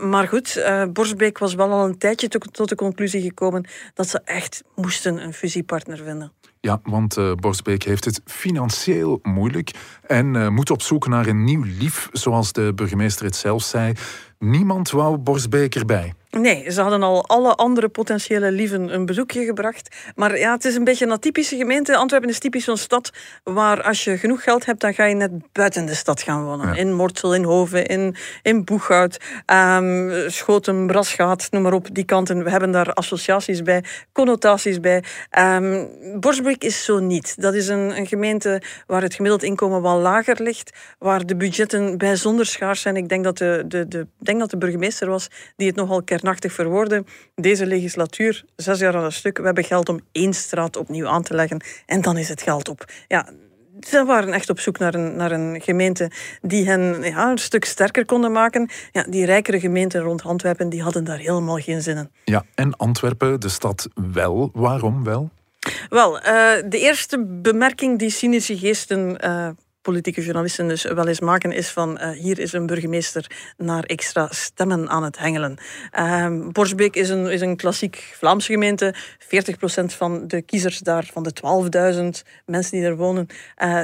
Maar 0.00 0.28
goed, 0.28 0.64
Borsbeek 0.92 1.38
was 1.38 1.54
wel 1.54 1.70
al 1.70 1.84
een 1.84 1.98
tijdje 1.98 2.28
to- 2.28 2.38
tot 2.50 2.68
de 2.68 2.74
conclusie 2.74 3.22
gekomen 3.22 3.68
dat 3.94 4.03
ze 4.08 4.20
echt 4.24 4.62
moesten 4.74 5.22
een 5.22 5.34
fusiepartner 5.34 5.98
vinden. 5.98 6.32
Ja, 6.64 6.80
want 6.82 7.16
eh 7.16 7.32
Borsbeek 7.32 7.82
heeft 7.82 8.04
het 8.04 8.20
financieel 8.24 9.18
moeilijk 9.22 9.70
en 10.06 10.36
eh, 10.36 10.48
moet 10.48 10.70
op 10.70 10.82
zoek 10.82 11.08
naar 11.08 11.26
een 11.26 11.44
nieuw 11.44 11.62
lief, 11.78 12.08
zoals 12.12 12.52
de 12.52 12.72
burgemeester 12.74 13.24
het 13.24 13.36
zelf 13.36 13.62
zei. 13.62 13.92
Niemand 14.38 14.90
wou 14.90 15.16
Borsbeek 15.16 15.74
erbij. 15.74 16.12
Nee, 16.30 16.70
ze 16.70 16.80
hadden 16.80 17.02
al 17.02 17.26
alle 17.26 17.54
andere 17.54 17.88
potentiële 17.88 18.50
lieven 18.52 18.94
een 18.94 19.06
bezoekje 19.06 19.44
gebracht. 19.44 19.96
Maar 20.14 20.38
ja, 20.38 20.52
het 20.52 20.64
is 20.64 20.74
een 20.74 20.84
beetje 20.84 21.04
een 21.04 21.12
atypische 21.12 21.56
gemeente. 21.56 21.96
Antwerpen 21.96 22.28
is 22.28 22.38
typisch 22.38 22.64
zo'n 22.64 22.76
stad 22.76 23.10
waar 23.42 23.82
als 23.82 24.04
je 24.04 24.18
genoeg 24.18 24.42
geld 24.42 24.66
hebt, 24.66 24.80
dan 24.80 24.94
ga 24.94 25.04
je 25.04 25.14
net 25.14 25.30
buiten 25.52 25.86
de 25.86 25.94
stad 25.94 26.22
gaan 26.22 26.44
wonen. 26.44 26.66
Ja. 26.66 26.74
In 26.74 26.94
Mortsel, 26.94 27.34
in 27.34 27.44
Hoven, 27.44 27.86
in, 27.86 28.16
in 28.42 28.64
Boeghout, 28.64 29.20
ehm, 29.46 30.28
Schoten, 30.30 30.86
Brasgaat, 30.86 31.46
noem 31.50 31.62
maar 31.62 31.72
op, 31.72 31.88
die 31.92 32.04
kanten. 32.04 32.44
We 32.44 32.50
hebben 32.50 32.70
daar 32.70 32.92
associaties 32.92 33.62
bij, 33.62 33.84
connotaties 34.12 34.80
bij. 34.80 35.02
Ehm 35.30 35.84
Borsbeek 36.20 36.53
is 36.62 36.84
zo 36.84 36.98
niet. 36.98 37.40
Dat 37.40 37.54
is 37.54 37.68
een, 37.68 37.96
een 37.96 38.06
gemeente 38.06 38.62
waar 38.86 39.02
het 39.02 39.14
gemiddeld 39.14 39.42
inkomen 39.42 39.82
wel 39.82 39.98
lager 39.98 40.42
ligt, 40.42 40.70
waar 40.98 41.26
de 41.26 41.36
budgetten 41.36 41.98
bijzonder 41.98 42.46
schaars 42.46 42.80
zijn. 42.80 42.96
Ik 42.96 43.08
denk 43.08 43.24
dat 43.24 43.38
de, 43.38 43.64
de, 43.68 43.88
de, 43.88 44.06
denk 44.18 44.38
dat 44.38 44.50
de 44.50 44.58
burgemeester 44.58 45.08
was 45.08 45.28
die 45.56 45.66
het 45.66 45.76
nogal 45.76 46.02
kernachtig 46.02 46.52
verwoordde. 46.52 47.04
Deze 47.34 47.66
legislatuur, 47.66 48.44
zes 48.56 48.78
jaar 48.78 48.96
aan 48.96 49.04
een 49.04 49.12
stuk, 49.12 49.38
we 49.38 49.44
hebben 49.44 49.64
geld 49.64 49.88
om 49.88 50.00
één 50.12 50.34
straat 50.34 50.76
opnieuw 50.76 51.06
aan 51.06 51.22
te 51.22 51.34
leggen 51.34 51.62
en 51.86 52.00
dan 52.00 52.16
is 52.16 52.28
het 52.28 52.42
geld 52.42 52.68
op. 52.68 52.84
Ja, 53.08 53.28
ze 53.80 54.04
waren 54.04 54.32
echt 54.32 54.50
op 54.50 54.60
zoek 54.60 54.78
naar 54.78 54.94
een, 54.94 55.16
naar 55.16 55.32
een 55.32 55.60
gemeente 55.60 56.10
die 56.42 56.66
hen 56.66 57.02
ja, 57.02 57.30
een 57.30 57.38
stuk 57.38 57.64
sterker 57.64 58.04
konden 58.04 58.32
maken. 58.32 58.70
Ja, 58.92 59.02
die 59.08 59.24
rijkere 59.24 59.60
gemeenten 59.60 60.00
rond 60.00 60.22
Antwerpen 60.22 60.68
die 60.68 60.82
hadden 60.82 61.04
daar 61.04 61.18
helemaal 61.18 61.58
geen 61.58 61.82
zin 61.82 61.96
in. 61.96 62.10
Ja, 62.24 62.44
en 62.54 62.76
Antwerpen, 62.76 63.40
de 63.40 63.48
stad 63.48 63.88
wel. 64.12 64.50
Waarom 64.52 65.04
wel? 65.04 65.30
Wel, 65.88 66.20
eh, 66.20 66.52
de 66.68 66.78
eerste 66.78 67.24
bemerking 67.26 67.98
die 67.98 68.10
cynische 68.10 68.58
geesten, 68.58 69.20
eh, 69.20 69.48
politieke 69.82 70.22
journalisten 70.22 70.68
dus 70.68 70.82
wel 70.82 71.08
eens 71.08 71.20
maken, 71.20 71.52
is 71.52 71.68
van 71.68 71.98
eh, 71.98 72.10
hier 72.10 72.38
is 72.38 72.52
een 72.52 72.66
burgemeester 72.66 73.30
naar 73.56 73.84
extra 73.84 74.28
stemmen 74.30 74.88
aan 74.88 75.02
het 75.02 75.18
hengelen. 75.18 75.58
Ehm 75.90 76.50
Borsbeek 76.52 76.96
is 76.96 77.08
een, 77.08 77.26
is 77.26 77.40
een 77.40 77.56
klassiek 77.56 78.12
Vlaamse 78.14 78.52
gemeente. 78.52 78.94
40% 79.18 79.94
van 79.94 80.26
de 80.28 80.42
kiezers 80.42 80.78
daar, 80.78 81.10
van 81.12 81.22
de 81.22 81.32
12.000 81.32 82.22
mensen 82.46 82.78
die 82.78 82.86
er 82.86 82.96
wonen, 82.96 83.26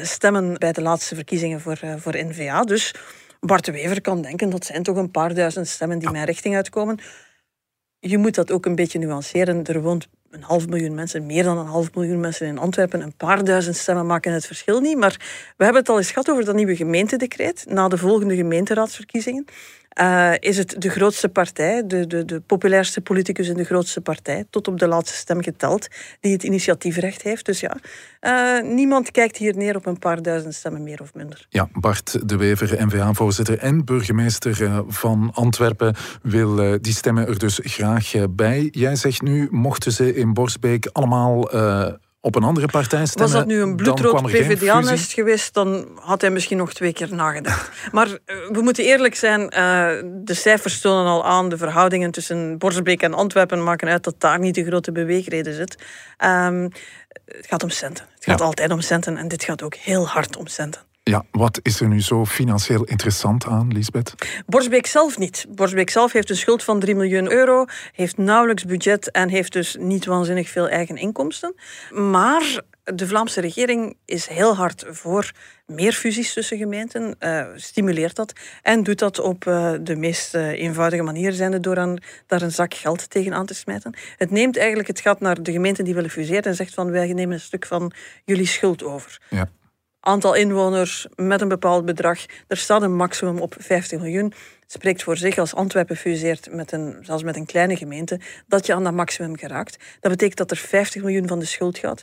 stemmen 0.03 0.59
bij 0.59 0.73
de 0.73 0.83
laatste 0.83 1.15
verkiezingen 1.15 1.61
voor, 1.61 1.81
voor 1.97 2.17
NVA. 2.17 2.63
Dus 2.63 2.95
Bart 3.41 3.65
de 3.65 3.73
Wever 3.73 4.01
kan 4.01 4.23
denken, 4.23 4.51
dat 4.51 4.65
zijn 4.65 4.83
toch 4.83 4.97
een 4.97 5.11
paar 5.11 5.35
duizend 5.35 5.69
stemmen 5.69 5.99
die 5.99 6.11
mijn 6.11 6.25
richting 6.25 6.55
uitkomen 6.55 6.99
je 8.01 8.19
moet 8.19 8.35
dat 8.35 8.53
ook 8.53 8.67
een 8.67 8.75
beetje 8.75 8.99
nuanceren. 8.99 9.65
Er 9.65 9.83
woont 9.83 10.09
een 10.31 10.43
half 10.43 10.69
miljoen 10.69 10.95
mensen, 10.95 11.27
meer 11.27 11.43
dan 11.43 11.59
een 11.59 11.67
half 11.67 11.95
miljoen 11.95 12.21
mensen 12.21 12.47
in 12.47 12.59
Antwerpen. 12.59 13.01
Een 13.01 13.17
paar 13.17 13.45
duizend 13.45 13.77
stemmen 13.77 14.07
maken 14.07 14.33
het 14.33 14.47
verschil 14.47 14.81
niet. 14.81 14.97
Maar 14.97 15.17
we 15.57 15.65
hebben 15.65 15.83
het 15.83 15.91
al 15.91 15.99
eens 15.99 16.11
gehad 16.11 16.31
over 16.31 16.45
dat 16.45 16.55
nieuwe 16.55 16.77
gemeentedecreet. 16.77 17.65
Na 17.69 17.89
de 17.89 17.99
volgende 17.99 18.37
gemeenteraadsverkiezingen 18.37 19.45
eh, 20.01 20.33
is 20.39 20.57
het 20.57 20.75
de 20.79 20.91
grootste 20.91 21.29
partij, 21.29 21.87
de, 21.87 22.07
de, 22.07 22.25
de 22.25 22.41
populairste 22.41 23.01
politicus 23.01 23.49
in 23.49 23.55
de 23.55 23.65
grootste 23.65 24.01
partij, 24.01 24.45
tot 24.51 24.69
op 24.69 24.79
de 24.79 24.89
laatste 24.89 25.17
stem 25.17 25.43
geteld, 25.43 25.89
die 26.21 26.33
het 26.33 26.43
initiatiefrecht 26.43 27.23
heeft. 27.23 27.47
Dus 27.47 27.61
ja, 27.61 27.77
eh, 28.21 28.63
niemand 28.63 29.11
kijkt 29.11 29.37
hier 29.37 29.57
neer 29.57 29.77
op 29.77 29.87
een 29.87 29.99
paar 29.99 30.23
duizend 30.23 30.55
stemmen 30.55 30.83
meer 30.83 31.01
of 31.01 31.15
minder. 31.15 31.47
Ja, 31.49 31.69
Bart 31.73 32.29
de 32.29 32.37
Wever, 32.37 32.87
NVA-voorzitter 32.87 33.59
en 33.59 33.85
burgemeester 33.85 34.65
eh, 34.65 34.81
van 34.87 35.31
Antwerpen, 35.35 35.95
wil 36.23 36.81
die 36.81 36.93
stemmen 36.93 37.27
er 37.27 37.39
dus 37.39 37.61
graag 37.63 38.13
bij. 38.31 38.69
Jij 38.71 38.97
zegt 38.97 39.23
nu, 39.23 39.49
mochten 39.51 39.93
ze 39.93 40.15
in 40.15 40.33
Borsbeek 40.33 40.89
allemaal 40.93 41.51
op 42.21 42.35
een 42.35 42.43
andere 42.43 42.67
partij 42.67 42.99
Was 42.99 43.11
stemmen... 43.11 43.37
dat 43.37 43.47
nu 43.47 43.61
een 43.61 43.77
bloedrood? 43.77 44.23
PvdA-nest 44.23 45.13
geweest, 45.13 45.55
dan 45.55 45.89
had 45.95 46.21
hij 46.21 46.31
misschien 46.31 46.57
nog 46.57 46.73
twee 46.73 46.93
keer 46.93 47.15
nagedacht. 47.15 47.71
maar 47.93 48.07
eh, 48.07 48.37
we 48.49 48.61
moeten 48.63 48.85
eerlijk 48.85 49.15
zijn, 49.15 49.49
eh, 49.51 49.89
de 50.05 50.35
cijfers 50.35 50.81
tonen 50.81 51.07
al 51.07 51.25
aan, 51.25 51.49
de 51.49 51.57
verhoudingen 51.57 52.11
tussen 52.11 52.59
Borsbeek 52.59 53.03
en 53.03 53.15
Antwerpen 53.15 53.63
maken 53.63 53.89
uit 53.89 54.05
dat 54.05 54.15
daar 54.19 54.39
niet 54.39 54.55
de 54.55 54.65
grote 54.65 54.93
beweegreden 54.93 55.55
zit. 55.55 55.79
Ehm, 56.17 56.69
het 57.25 57.47
gaat 57.47 57.63
om 57.63 57.71
centen. 57.71 58.05
Het 58.15 58.25
gaat 58.25 58.39
Ja. 58.39 58.45
altijd 58.45 58.71
om 58.73 58.81
centen 58.81 59.17
en 59.17 59.29
dit 59.29 59.45
gaat 59.45 59.63
ook 59.63 59.75
heel 59.75 60.07
hard 60.07 60.37
om 60.37 60.47
centen. 60.47 60.81
Ja, 61.03 61.25
wat 61.31 61.61
is 61.63 61.81
er 61.81 61.89
nu 61.89 62.01
zo 62.01 62.25
financieel 62.25 62.85
interessant 62.85 63.47
aan, 63.47 63.73
Lisbeth? 63.73 64.15
Borsbeek 64.47 64.87
zelf 64.87 65.19
niet. 65.19 65.47
Borsbeek 65.49 65.91
zelf 65.91 66.13
heeft 66.13 66.31
een 66.31 66.37
schuld 66.37 66.63
van 66.63 66.81
3 66.81 66.95
miljoen 66.95 67.33
euro, 67.33 67.65
heeft 67.93 68.17
nauwelijks 68.17 68.65
budget 68.65 69.11
en 69.11 69.29
heeft 69.29 69.53
dus 69.53 69.77
niet 69.79 70.05
waanzinnig 70.05 70.49
veel 70.49 70.69
eigen 70.69 70.97
inkomsten. 70.97 71.55
Maar 71.91 72.63
de 72.85 73.07
Vlaamse 73.07 73.41
regering 73.41 73.97
is 74.05 74.27
heel 74.27 74.57
hard 74.57 74.85
voor 74.89 75.31
meer 75.67 75.93
fusies 75.93 76.33
tussen 76.33 76.59
gemeenten, 76.59 77.17
eh, 77.19 77.47
stimuleert 77.55 78.17
dat 78.17 78.33
en 78.63 78.83
doet 78.83 78.99
dat 78.99 79.19
op 79.19 79.47
eh, 79.47 79.73
de 79.81 79.97
meest 79.97 80.35
eh, 80.35 80.49
eenvoudige 80.49 81.03
manier, 81.03 81.33
zijnde 81.33 81.61
door 81.61 81.79
aan, 81.79 81.99
daar 82.27 82.43
een 82.43 82.53
zak 82.53 82.75
geld 82.75 83.11
tegen 83.11 83.35
aan 83.35 83.47
te 83.47 83.55
smijten. 83.55 83.95
Het 84.17 84.31
neemt 84.31 84.57
eigenlijk 84.57 84.89
het 84.89 85.01
gat 85.01 85.21
naar 85.21 85.43
de 85.43 85.53
gemeenten 85.53 85.85
die 85.85 85.95
willen 85.95 86.11
fuseren 86.11 86.43
en 86.43 86.55
zegt 86.55 86.75
van 86.75 86.91
wij 86.91 87.13
nemen 87.13 87.35
een 87.35 87.41
stuk 87.41 87.67
van 87.67 87.93
jullie 88.25 88.47
schuld 88.47 88.85
over 88.85 89.21
Ja. 89.29 89.49
Aantal 90.01 90.35
inwoners 90.35 91.07
met 91.15 91.41
een 91.41 91.49
bepaald 91.49 91.85
bedrag. 91.85 92.19
Er 92.49 92.57
staat 92.57 92.83
een 92.83 92.97
maximum 92.97 93.39
op 93.39 93.55
50 93.59 94.01
miljoen. 94.01 94.33
Spreekt 94.73 95.03
voor 95.03 95.17
zich 95.17 95.39
als 95.39 95.55
Antwerpen 95.55 95.97
fuseert 95.97 96.49
met 96.53 96.73
een, 96.73 96.97
zelfs 97.03 97.23
met 97.23 97.37
een 97.37 97.47
kleine 97.47 97.77
gemeente, 97.77 98.21
dat 98.47 98.67
je 98.67 98.75
aan 98.75 98.85
dat 98.85 98.93
maximum 98.93 99.37
geraakt. 99.37 99.77
Dat 100.01 100.11
betekent 100.11 100.39
dat 100.39 100.51
er 100.51 100.57
50 100.57 101.03
miljoen 101.03 101.29
van 101.29 101.39
de 101.39 101.45
schuld 101.45 101.79
gaat. 101.79 102.03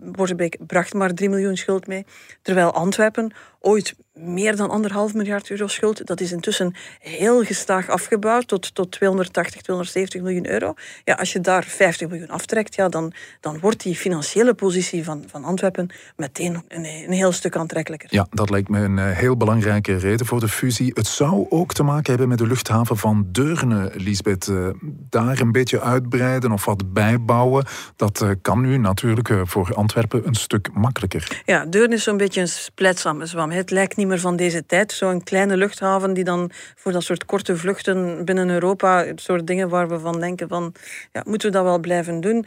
Borzebeek 0.00 0.56
bracht 0.66 0.94
maar 0.94 1.14
3 1.14 1.28
miljoen 1.28 1.56
schuld 1.56 1.86
mee, 1.86 2.04
terwijl 2.42 2.72
Antwerpen 2.72 3.32
ooit 3.60 3.94
meer 4.14 4.56
dan 4.56 4.70
anderhalf 4.70 5.14
miljard 5.14 5.50
euro 5.50 5.66
schuld. 5.66 6.06
Dat 6.06 6.20
is 6.20 6.32
intussen 6.32 6.74
heel 6.98 7.44
gestaag 7.44 7.88
afgebouwd 7.88 8.48
tot, 8.48 8.74
tot 8.74 8.90
280, 8.90 9.62
270 9.62 10.22
miljoen 10.22 10.50
euro. 10.50 10.74
Ja, 11.04 11.14
als 11.14 11.32
je 11.32 11.40
daar 11.40 11.64
50 11.64 12.08
miljoen 12.08 12.28
aftrekt, 12.28 12.74
ja, 12.74 12.88
dan, 12.88 13.12
dan 13.40 13.60
wordt 13.60 13.82
die 13.82 13.96
financiële 13.96 14.54
positie 14.54 15.04
van, 15.04 15.24
van 15.26 15.44
Antwerpen 15.44 15.90
meteen 16.16 16.64
een, 16.68 16.84
een 16.84 17.12
heel 17.12 17.32
stuk 17.32 17.56
aantrekkelijker. 17.56 18.08
Ja, 18.12 18.26
dat 18.30 18.50
lijkt 18.50 18.68
me 18.68 18.80
een 18.80 18.98
eh, 18.98 19.10
heel 19.10 19.36
belangrijke 19.36 19.96
reden 19.96 20.26
voor 20.26 20.40
de 20.40 20.48
fusie. 20.48 20.90
Het 20.94 21.06
zou 21.06 21.46
ook 21.58 21.72
te 21.72 21.82
maken 21.82 22.10
hebben 22.10 22.28
met 22.28 22.38
de 22.38 22.46
luchthaven 22.46 22.96
van 22.96 23.26
Deurne, 23.32 23.90
Lisbeth. 23.94 24.48
Eh, 24.48 24.68
daar 25.10 25.40
een 25.40 25.52
beetje 25.52 25.80
uitbreiden 25.80 26.52
of 26.52 26.64
wat 26.64 26.92
bijbouwen, 26.92 27.64
dat 27.96 28.20
eh, 28.20 28.30
kan 28.42 28.60
nu 28.60 28.78
natuurlijk 28.78 29.32
voor 29.42 29.74
Antwerpen 29.74 30.26
een 30.26 30.34
stuk 30.34 30.68
makkelijker. 30.72 31.42
Ja, 31.44 31.64
Deurne 31.64 31.94
is 31.94 32.02
zo'n 32.02 32.16
beetje 32.16 32.40
een 32.40 32.48
splijtsame 32.48 33.26
zwam. 33.26 33.50
Het 33.50 33.70
lijkt 33.70 33.96
niet 33.96 34.06
meer 34.06 34.20
van 34.20 34.36
deze 34.36 34.66
tijd. 34.66 34.92
Zo'n 34.92 35.22
kleine 35.22 35.56
luchthaven 35.56 36.14
die 36.14 36.24
dan 36.24 36.50
voor 36.76 36.92
dat 36.92 37.02
soort 37.02 37.24
korte 37.24 37.56
vluchten 37.56 38.24
binnen 38.24 38.50
Europa, 38.50 39.04
het 39.04 39.20
soort 39.20 39.46
dingen 39.46 39.68
waar 39.68 39.88
we 39.88 39.98
van 39.98 40.20
denken 40.20 40.48
van, 40.48 40.72
ja, 41.12 41.22
moeten 41.24 41.50
we 41.50 41.56
dat 41.56 41.64
wel 41.64 41.78
blijven 41.78 42.20
doen? 42.20 42.46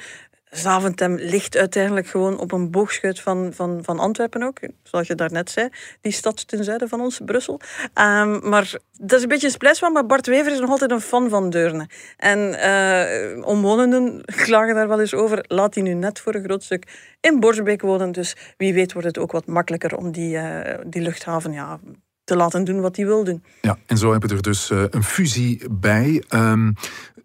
Zaventem 0.51 1.15
ligt 1.15 1.57
uiteindelijk 1.57 2.07
gewoon 2.07 2.39
op 2.39 2.51
een 2.51 2.71
boogscheut 2.71 3.19
van, 3.19 3.51
van, 3.53 3.79
van 3.83 3.99
Antwerpen 3.99 4.43
ook. 4.43 4.57
Zoals 4.83 5.07
je 5.07 5.15
daarnet 5.15 5.49
zei. 5.49 5.69
Die 6.01 6.11
stad 6.11 6.47
ten 6.47 6.63
zuiden 6.63 6.89
van 6.89 7.01
ons, 7.01 7.19
Brussel. 7.25 7.59
Um, 7.93 8.49
maar 8.49 8.73
dat 8.91 9.17
is 9.17 9.21
een 9.21 9.29
beetje 9.29 9.47
een 9.47 9.53
splijtswam, 9.53 9.93
maar 9.93 10.05
Bart 10.05 10.25
Wever 10.25 10.51
is 10.51 10.59
nog 10.59 10.69
altijd 10.69 10.91
een 10.91 11.01
fan 11.01 11.29
van 11.29 11.49
Deurne. 11.49 11.89
En 12.17 12.39
uh, 12.39 13.47
omwonenden 13.47 14.25
klagen 14.25 14.75
daar 14.75 14.87
wel 14.87 14.99
eens 14.99 15.13
over. 15.13 15.45
Laat 15.47 15.73
die 15.73 15.83
nu 15.83 15.93
net 15.93 16.19
voor 16.19 16.35
een 16.35 16.43
groot 16.43 16.63
stuk 16.63 17.15
in 17.19 17.39
Borsbeek 17.39 17.81
wonen. 17.81 18.11
Dus 18.11 18.35
wie 18.57 18.73
weet 18.73 18.93
wordt 18.93 19.07
het 19.07 19.17
ook 19.17 19.31
wat 19.31 19.45
makkelijker 19.45 19.97
om 19.97 20.11
die, 20.11 20.35
uh, 20.35 20.59
die 20.85 21.01
luchthaven 21.01 21.51
ja, 21.51 21.79
te 22.23 22.35
laten 22.35 22.63
doen 22.63 22.81
wat 22.81 22.95
hij 22.95 23.05
wil 23.05 23.23
doen. 23.23 23.43
Ja, 23.61 23.77
en 23.85 23.97
zo 23.97 24.11
hebben 24.11 24.29
we 24.29 24.35
er 24.35 24.41
dus 24.41 24.69
uh, 24.69 24.83
een 24.89 25.03
fusie 25.03 25.61
bij. 25.71 26.23
Um, 26.29 26.73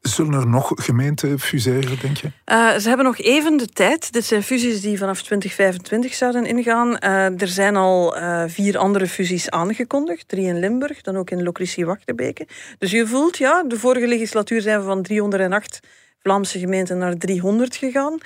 Zullen 0.01 0.41
er 0.41 0.47
nog 0.47 0.73
gemeenten 0.75 1.39
fuseren, 1.39 1.99
denk 2.01 2.17
je? 2.17 2.27
Uh, 2.27 2.77
ze 2.77 2.89
hebben 2.89 3.07
nog 3.07 3.19
even 3.19 3.57
de 3.57 3.67
tijd. 3.67 4.13
Dit 4.13 4.25
zijn 4.25 4.43
fusies 4.43 4.81
die 4.81 4.99
vanaf 4.99 5.23
2025 5.23 6.15
zouden 6.15 6.47
ingaan. 6.47 6.89
Uh, 6.89 7.41
er 7.41 7.49
zijn 7.49 7.77
al 7.77 8.17
uh, 8.17 8.45
vier 8.47 8.79
andere 8.79 9.07
fusies 9.07 9.51
aangekondigd. 9.51 10.29
Drie 10.29 10.47
in 10.47 10.59
Limburg, 10.59 11.01
dan 11.01 11.17
ook 11.17 11.31
in 11.31 11.43
Locrisie-Wachtenbeke. 11.43 12.47
Dus 12.79 12.91
je 12.91 13.07
voelt, 13.07 13.39
ja, 13.39 13.63
de 13.63 13.79
vorige 13.79 14.07
legislatuur 14.07 14.61
zijn 14.61 14.79
we 14.79 14.85
van 14.85 15.03
308 15.03 15.81
Vlaamse 16.27 16.59
gemeenten 16.59 16.99
naar 16.99 17.15
300 17.15 17.77
gegaan. 17.77 18.13
Uh, 18.13 18.19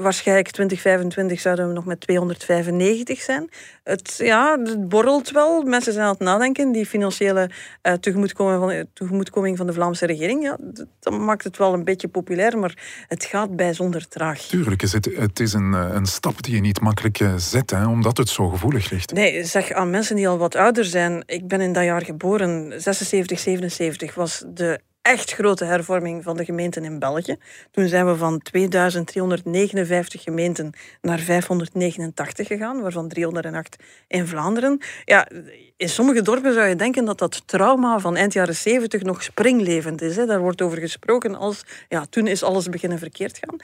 waarschijnlijk 0.00 0.50
2025 0.50 1.40
zouden 1.40 1.68
we 1.68 1.72
nog 1.72 1.84
met 1.84 2.00
295 2.00 3.20
zijn. 3.20 3.48
Het, 3.84 4.14
ja, 4.18 4.58
het 4.62 4.88
borrelt 4.88 5.30
wel. 5.30 5.62
Mensen 5.62 5.92
zijn 5.92 6.04
aan 6.04 6.12
het 6.12 6.20
nadenken. 6.20 6.72
Die 6.72 6.86
financiële 6.86 7.50
uh, 7.82 7.92
tegemoetkoming, 7.92 8.58
van, 8.58 8.86
tegemoetkoming 8.92 9.56
van 9.56 9.66
de 9.66 9.72
Vlaamse 9.72 10.06
regering, 10.06 10.42
ja, 10.42 10.58
dat 11.00 11.18
maakt 11.18 11.44
het 11.44 11.56
wel 11.56 11.72
een 11.72 11.84
beetje 11.84 12.08
populair, 12.08 12.58
maar 12.58 13.04
het 13.08 13.24
gaat 13.24 13.56
bijzonder 13.56 14.08
traag. 14.08 14.40
Tuurlijk, 14.40 14.82
is 14.82 14.92
het, 14.92 15.04
het 15.16 15.40
is 15.40 15.52
een, 15.52 15.74
eh, 15.74 15.88
een 15.92 16.06
stap 16.06 16.42
die 16.42 16.54
je 16.54 16.60
niet 16.60 16.80
makkelijk 16.80 17.24
zet, 17.36 17.70
hè, 17.70 17.86
omdat 17.86 18.16
het 18.16 18.28
zo 18.28 18.48
gevoelig 18.48 18.90
ligt. 18.90 19.12
Nee, 19.12 19.44
zeg 19.44 19.72
aan 19.72 19.90
mensen 19.90 20.16
die 20.16 20.28
al 20.28 20.38
wat 20.38 20.54
ouder 20.54 20.84
zijn. 20.84 21.22
Ik 21.26 21.48
ben 21.48 21.60
in 21.60 21.72
dat 21.72 21.84
jaar 21.84 22.04
geboren, 22.04 22.80
76, 22.82 23.38
77, 23.38 24.14
was 24.14 24.44
de 24.46 24.80
echt 25.02 25.32
grote 25.32 25.64
hervorming 25.64 26.22
van 26.22 26.36
de 26.36 26.44
gemeenten 26.44 26.84
in 26.84 26.98
België. 26.98 27.36
Toen 27.70 27.88
zijn 27.88 28.06
we 28.06 28.16
van 28.16 28.38
2359 28.38 30.22
gemeenten 30.22 30.72
naar 31.00 31.18
589 31.18 32.46
gegaan, 32.46 32.80
waarvan 32.80 33.08
308 33.08 33.76
in 34.08 34.26
Vlaanderen. 34.26 34.80
Ja, 35.04 35.28
in 35.76 35.88
sommige 35.88 36.22
dorpen 36.22 36.52
zou 36.52 36.66
je 36.66 36.76
denken 36.76 37.04
dat 37.04 37.18
dat 37.18 37.42
trauma 37.46 37.98
van 37.98 38.16
eind 38.16 38.32
jaren 38.32 38.54
70 38.54 39.02
nog 39.02 39.22
springlevend 39.22 40.02
is. 40.02 40.16
Hè. 40.16 40.26
Daar 40.26 40.40
wordt 40.40 40.62
over 40.62 40.78
gesproken 40.78 41.34
als, 41.34 41.62
ja, 41.88 42.04
toen 42.10 42.26
is 42.26 42.42
alles 42.42 42.68
beginnen 42.68 42.98
verkeerd 42.98 43.40
gaan. 43.44 43.56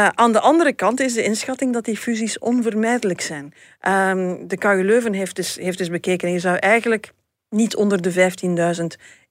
Uh, 0.00 0.08
aan 0.08 0.32
de 0.32 0.40
andere 0.40 0.72
kant 0.72 1.00
is 1.00 1.14
de 1.14 1.22
inschatting 1.22 1.72
dat 1.72 1.84
die 1.84 1.96
fusies 1.96 2.38
onvermijdelijk 2.38 3.20
zijn. 3.20 3.54
Uh, 3.82 4.34
de 4.46 4.56
KU 4.58 4.84
Leuven 4.84 5.12
heeft 5.12 5.36
dus, 5.36 5.56
heeft 5.56 5.78
dus 5.78 5.88
bekeken, 5.88 6.28
en 6.28 6.34
je 6.34 6.40
zou 6.40 6.56
eigenlijk 6.56 7.12
niet 7.54 7.76
onder 7.76 8.02
de 8.02 8.12
15.000 8.12 8.84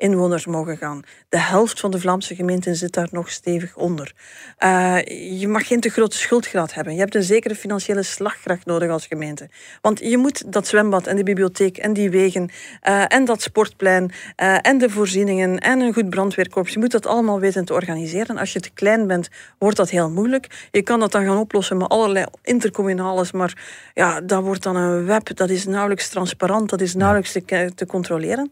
inwoners 0.04 0.46
mogen 0.46 0.78
gaan. 0.78 1.02
De 1.30 1.40
helft 1.40 1.80
van 1.80 1.92
de 1.92 2.00
Vlaamse 2.00 2.36
gemeenten 2.36 2.76
zit 2.76 2.94
daar 2.94 3.08
nog 3.12 3.30
stevig 3.30 3.76
onder. 3.76 4.14
Uh, 4.60 4.98
je 5.40 5.48
mag 5.48 5.68
geen 5.68 5.80
te 5.80 5.90
grote 5.90 6.18
schuldgraad 6.18 6.74
hebben. 6.74 6.94
Je 6.94 7.00
hebt 7.00 7.16
een 7.16 7.24
zekere 7.24 7.56
financiële 7.56 8.04
slagkracht 8.04 8.66
nodig 8.66 8.90
als 8.90 9.06
gemeente. 9.06 9.50
Want 9.82 10.00
je 10.00 10.18
moet 10.18 10.54
dat 10.54 10.68
zwembad 10.68 11.08
en 11.08 11.16
de 11.16 11.24
bibliotheek 11.24 11.78
en 11.78 11.94
die 11.94 12.10
wegen 12.10 12.50
uh, 12.88 13.04
en 13.08 13.26
dat 13.26 13.42
sportplein 13.42 14.12
uh, 14.42 14.58
en 14.62 14.78
de 14.78 14.90
voorzieningen 14.90 15.60
en 15.60 15.80
een 15.80 15.94
goed 15.94 16.10
brandweerkorps, 16.10 16.74
je 16.74 16.80
moet 16.80 16.92
dat 16.92 17.06
allemaal 17.06 17.40
weten 17.40 17.66
te 17.66 17.74
organiseren. 17.74 18.38
Als 18.38 18.54
je 18.54 18.60
te 18.60 18.70
klein 18.70 19.08
bent, 19.08 19.30
wordt 19.58 19.78
dat 19.78 19.90
heel 19.90 20.10
moeilijk. 20.10 20.68
Je 20.72 20.82
kan 20.82 21.00
dat 21.00 21.12
dan 21.12 21.26
gaan 21.26 21.38
oplossen 21.38 21.78
met 21.78 21.90
allerlei 21.90 22.26
intercommunales, 22.42 23.32
maar 23.32 23.58
ja, 23.94 24.22
dat 24.22 24.44
wordt 24.44 24.64
dan 24.64 24.76
een 24.76 25.06
web, 25.06 25.36
dat 25.36 25.50
is 25.50 25.66
nauwelijks 25.66 26.10
transparant, 26.10 26.70
dat 26.70 26.82
is 26.82 26.94
nauwelijks 26.94 27.32
te, 27.76 27.86
controleren 27.88 28.52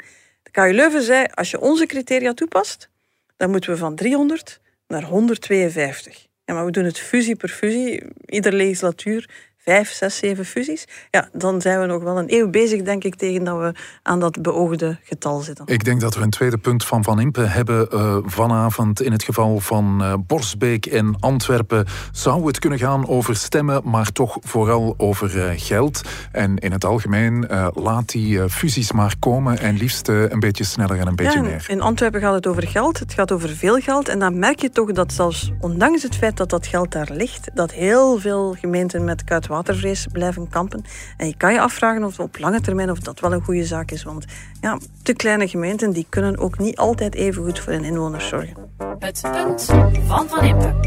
KU 0.51 0.71
Leuven 0.73 1.01
zei, 1.01 1.25
als 1.33 1.51
je 1.51 1.59
onze 1.59 1.85
criteria 1.85 2.33
toepast, 2.33 2.89
dan 3.37 3.51
moeten 3.51 3.71
we 3.71 3.77
van 3.77 3.95
300 3.95 4.59
naar 4.87 5.03
152. 5.03 6.27
Ja, 6.45 6.53
maar 6.53 6.65
we 6.65 6.71
doen 6.71 6.83
het 6.83 6.99
fusie 6.99 7.35
per 7.35 7.49
fusie. 7.49 8.03
Iedere 8.25 8.55
legislatuur 8.55 9.29
vijf, 9.63 9.91
zes, 9.91 10.17
zeven 10.17 10.45
fusies, 10.45 10.87
ja, 11.11 11.29
dan 11.33 11.61
zijn 11.61 11.79
we 11.79 11.85
nog 11.85 12.03
wel 12.03 12.17
een 12.17 12.33
eeuw 12.33 12.49
bezig, 12.49 12.81
denk 12.81 13.03
ik, 13.03 13.15
tegen 13.15 13.43
dat 13.43 13.57
we 13.57 13.73
aan 14.03 14.19
dat 14.19 14.41
beoogde 14.41 14.99
getal 15.03 15.39
zitten. 15.39 15.65
Ik 15.67 15.83
denk 15.83 16.01
dat 16.01 16.15
we 16.15 16.21
een 16.21 16.29
tweede 16.29 16.57
punt 16.57 16.85
van 16.85 17.03
Van 17.03 17.19
Impe 17.19 17.41
hebben 17.41 17.87
uh, 17.93 18.17
vanavond. 18.25 19.01
In 19.01 19.11
het 19.11 19.23
geval 19.23 19.59
van 19.59 19.97
uh, 20.01 20.13
Borsbeek 20.27 20.85
en 20.85 21.15
Antwerpen 21.19 21.85
zou 22.11 22.47
het 22.47 22.59
kunnen 22.59 22.79
gaan 22.79 23.07
over 23.07 23.35
stemmen, 23.35 23.81
maar 23.85 24.11
toch 24.11 24.37
vooral 24.41 24.93
over 24.97 25.35
uh, 25.35 25.51
geld. 25.55 26.01
En 26.31 26.57
in 26.57 26.71
het 26.71 26.85
algemeen 26.85 27.47
laat 27.73 28.09
die 28.09 28.49
fusies 28.49 28.91
maar 28.91 29.15
komen 29.19 29.59
en 29.59 29.77
liefst 29.77 30.07
een 30.07 30.39
beetje 30.39 30.63
sneller 30.63 30.99
en 30.99 31.07
een 31.07 31.15
beetje 31.15 31.39
ja, 31.39 31.45
meer. 31.45 31.65
In 31.67 31.81
Antwerpen 31.81 32.21
gaat 32.21 32.33
het 32.33 32.47
over 32.47 32.67
geld, 32.67 32.99
het 32.99 33.13
gaat 33.13 33.31
over 33.31 33.49
veel 33.49 33.79
geld. 33.79 34.07
En 34.07 34.19
dan 34.19 34.39
merk 34.39 34.61
je 34.61 34.69
toch 34.69 34.91
dat 34.91 35.13
zelfs 35.13 35.51
ondanks 35.59 36.03
het 36.03 36.15
feit 36.15 36.37
dat 36.37 36.49
dat 36.49 36.67
geld 36.67 36.91
daar 36.91 37.09
ligt, 37.11 37.49
dat 37.53 37.71
heel 37.71 38.19
veel 38.19 38.55
gemeenten 38.59 39.03
met 39.03 39.23
kuit 39.23 39.47
watervrees 39.51 40.07
blijven 40.11 40.49
kampen. 40.49 40.83
En 41.17 41.27
je 41.27 41.37
kan 41.37 41.53
je 41.53 41.61
afvragen 41.61 42.03
of 42.03 42.19
op 42.19 42.39
lange 42.39 42.61
termijn 42.61 42.91
of 42.91 42.99
dat 42.99 43.19
wel 43.19 43.33
een 43.33 43.43
goede 43.43 43.65
zaak 43.65 43.91
is. 43.91 44.03
Want 44.03 44.25
ja, 44.61 44.77
te 45.03 45.13
kleine 45.13 45.47
gemeenten 45.47 45.91
die 45.91 46.05
kunnen 46.09 46.37
ook 46.37 46.57
niet 46.57 46.77
altijd 46.77 47.15
even 47.15 47.43
goed 47.43 47.59
voor 47.59 47.73
hun 47.73 47.83
inwoners 47.83 48.27
zorgen. 48.27 48.55
Het 48.99 49.21
punt 49.21 49.65
van 50.07 50.27
Van. 50.29 50.79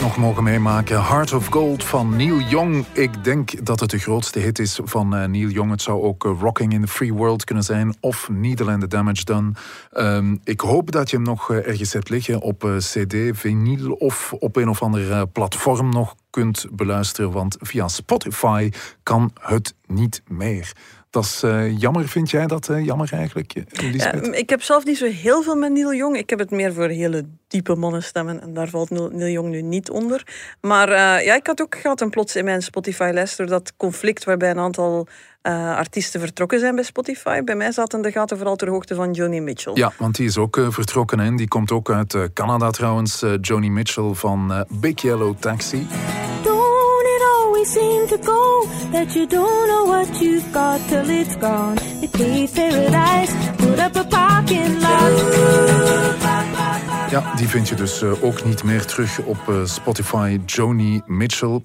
Nog 0.00 0.16
mogen 0.16 0.42
meemaken. 0.42 1.04
Heart 1.04 1.32
of 1.32 1.46
Gold 1.46 1.84
van 1.84 2.16
Neil 2.16 2.40
Young. 2.40 2.84
Ik 2.92 3.24
denk 3.24 3.66
dat 3.66 3.80
het 3.80 3.90
de 3.90 3.98
grootste 3.98 4.38
hit 4.38 4.58
is 4.58 4.80
van 4.84 5.14
uh, 5.14 5.24
Neil 5.24 5.48
Young. 5.48 5.70
Het 5.70 5.82
zou 5.82 6.02
ook 6.02 6.24
uh, 6.24 6.32
Rocking 6.40 6.72
in 6.72 6.80
the 6.80 6.86
Free 6.86 7.12
World 7.12 7.44
kunnen 7.44 7.64
zijn. 7.64 7.96
Of 8.00 8.28
Needle 8.28 8.70
and 8.70 8.80
the 8.80 8.86
Damage 8.86 9.24
Done. 9.24 9.52
Um, 9.96 10.40
ik 10.44 10.60
hoop 10.60 10.90
dat 10.90 11.10
je 11.10 11.16
hem 11.16 11.24
nog 11.24 11.50
uh, 11.50 11.68
ergens 11.68 11.92
hebt 11.92 12.08
liggen 12.08 12.40
op 12.40 12.68
cd, 12.78 13.14
vinyl 13.32 13.92
of 13.92 14.32
op 14.38 14.56
een 14.56 14.68
of 14.68 14.82
ander 14.82 15.26
platform 15.26 15.88
nog 15.88 16.14
kunt 16.30 16.66
beluisteren. 16.72 17.30
Want 17.30 17.56
via 17.60 17.88
Spotify 17.88 18.70
kan 19.02 19.30
het 19.40 19.74
niet 19.86 20.22
meer. 20.28 20.72
Dat 21.14 21.24
is 21.24 21.42
uh, 21.44 21.78
jammer, 21.78 22.08
vind 22.08 22.30
jij 22.30 22.46
dat 22.46 22.68
uh, 22.68 22.84
jammer 22.84 23.12
eigenlijk, 23.12 23.54
Elisabeth? 23.72 24.26
Ja, 24.26 24.32
ik 24.32 24.50
heb 24.50 24.62
zelf 24.62 24.84
niet 24.84 24.98
zo 24.98 25.06
heel 25.06 25.42
veel 25.42 25.56
met 25.56 25.72
Neil 25.72 25.94
Jong. 25.94 26.16
Ik 26.16 26.30
heb 26.30 26.38
het 26.38 26.50
meer 26.50 26.72
voor 26.72 26.88
hele 26.88 27.26
diepe 27.48 27.74
mannenstemmen 27.74 28.42
en 28.42 28.54
daar 28.54 28.68
valt 28.68 28.90
Neil 28.90 29.32
Jong 29.32 29.48
nu 29.48 29.62
niet 29.62 29.90
onder. 29.90 30.26
Maar 30.60 30.88
uh, 30.88 31.24
ja, 31.24 31.34
ik 31.34 31.46
had 31.46 31.60
ook 31.60 31.76
gehad 31.76 32.00
een 32.00 32.10
plots 32.10 32.36
in 32.36 32.44
mijn 32.44 32.62
Spotify-lijst 32.62 33.36
door 33.36 33.46
dat 33.46 33.72
conflict 33.76 34.24
waarbij 34.24 34.50
een 34.50 34.58
aantal 34.58 35.06
artiesten 35.76 36.20
vertrokken 36.20 36.58
zijn 36.58 36.74
bij 36.74 36.84
Spotify. 36.84 37.42
Bij 37.42 37.56
mij 37.56 37.72
zaten 37.72 38.02
de 38.02 38.10
gaten 38.10 38.36
vooral 38.36 38.56
ter 38.56 38.68
hoogte 38.68 38.94
van 38.94 39.12
Joni 39.12 39.40
Mitchell. 39.40 39.72
Ja, 39.74 39.92
want 39.98 40.16
die 40.16 40.26
is 40.26 40.38
ook 40.38 40.66
vertrokken 40.68 41.20
en 41.20 41.36
die 41.36 41.48
komt 41.48 41.72
ook 41.72 41.90
uit 41.90 42.16
Canada 42.32 42.70
trouwens. 42.70 43.24
Joni 43.40 43.70
Mitchell 43.70 44.12
van 44.12 44.66
Big 44.68 45.02
Yellow 45.02 45.34
Taxi. 45.38 45.86
Seem 47.64 48.06
to 48.08 48.18
go 48.18 48.66
that 48.92 49.14
you 49.14 49.26
don't 49.26 49.68
know 49.68 49.86
what 49.86 50.20
you've 50.20 50.52
got 50.52 50.80
till 50.88 51.08
it's 51.08 51.34
gone. 51.36 51.78
It 52.02 52.12
paradise, 52.52 53.32
put 53.56 53.78
up 53.78 53.96
a 53.96 54.04
parking 54.04 54.80
lot. 54.80 55.12
Ja, 57.10 57.34
die 57.36 57.48
vind 57.48 57.68
je 57.68 57.74
dus 57.74 58.02
ook 58.02 58.44
niet 58.44 58.64
meer 58.64 58.84
terug 58.84 59.18
op 59.18 59.52
Spotify. 59.64 60.40
Joni 60.46 61.02
Mitchell. 61.06 61.62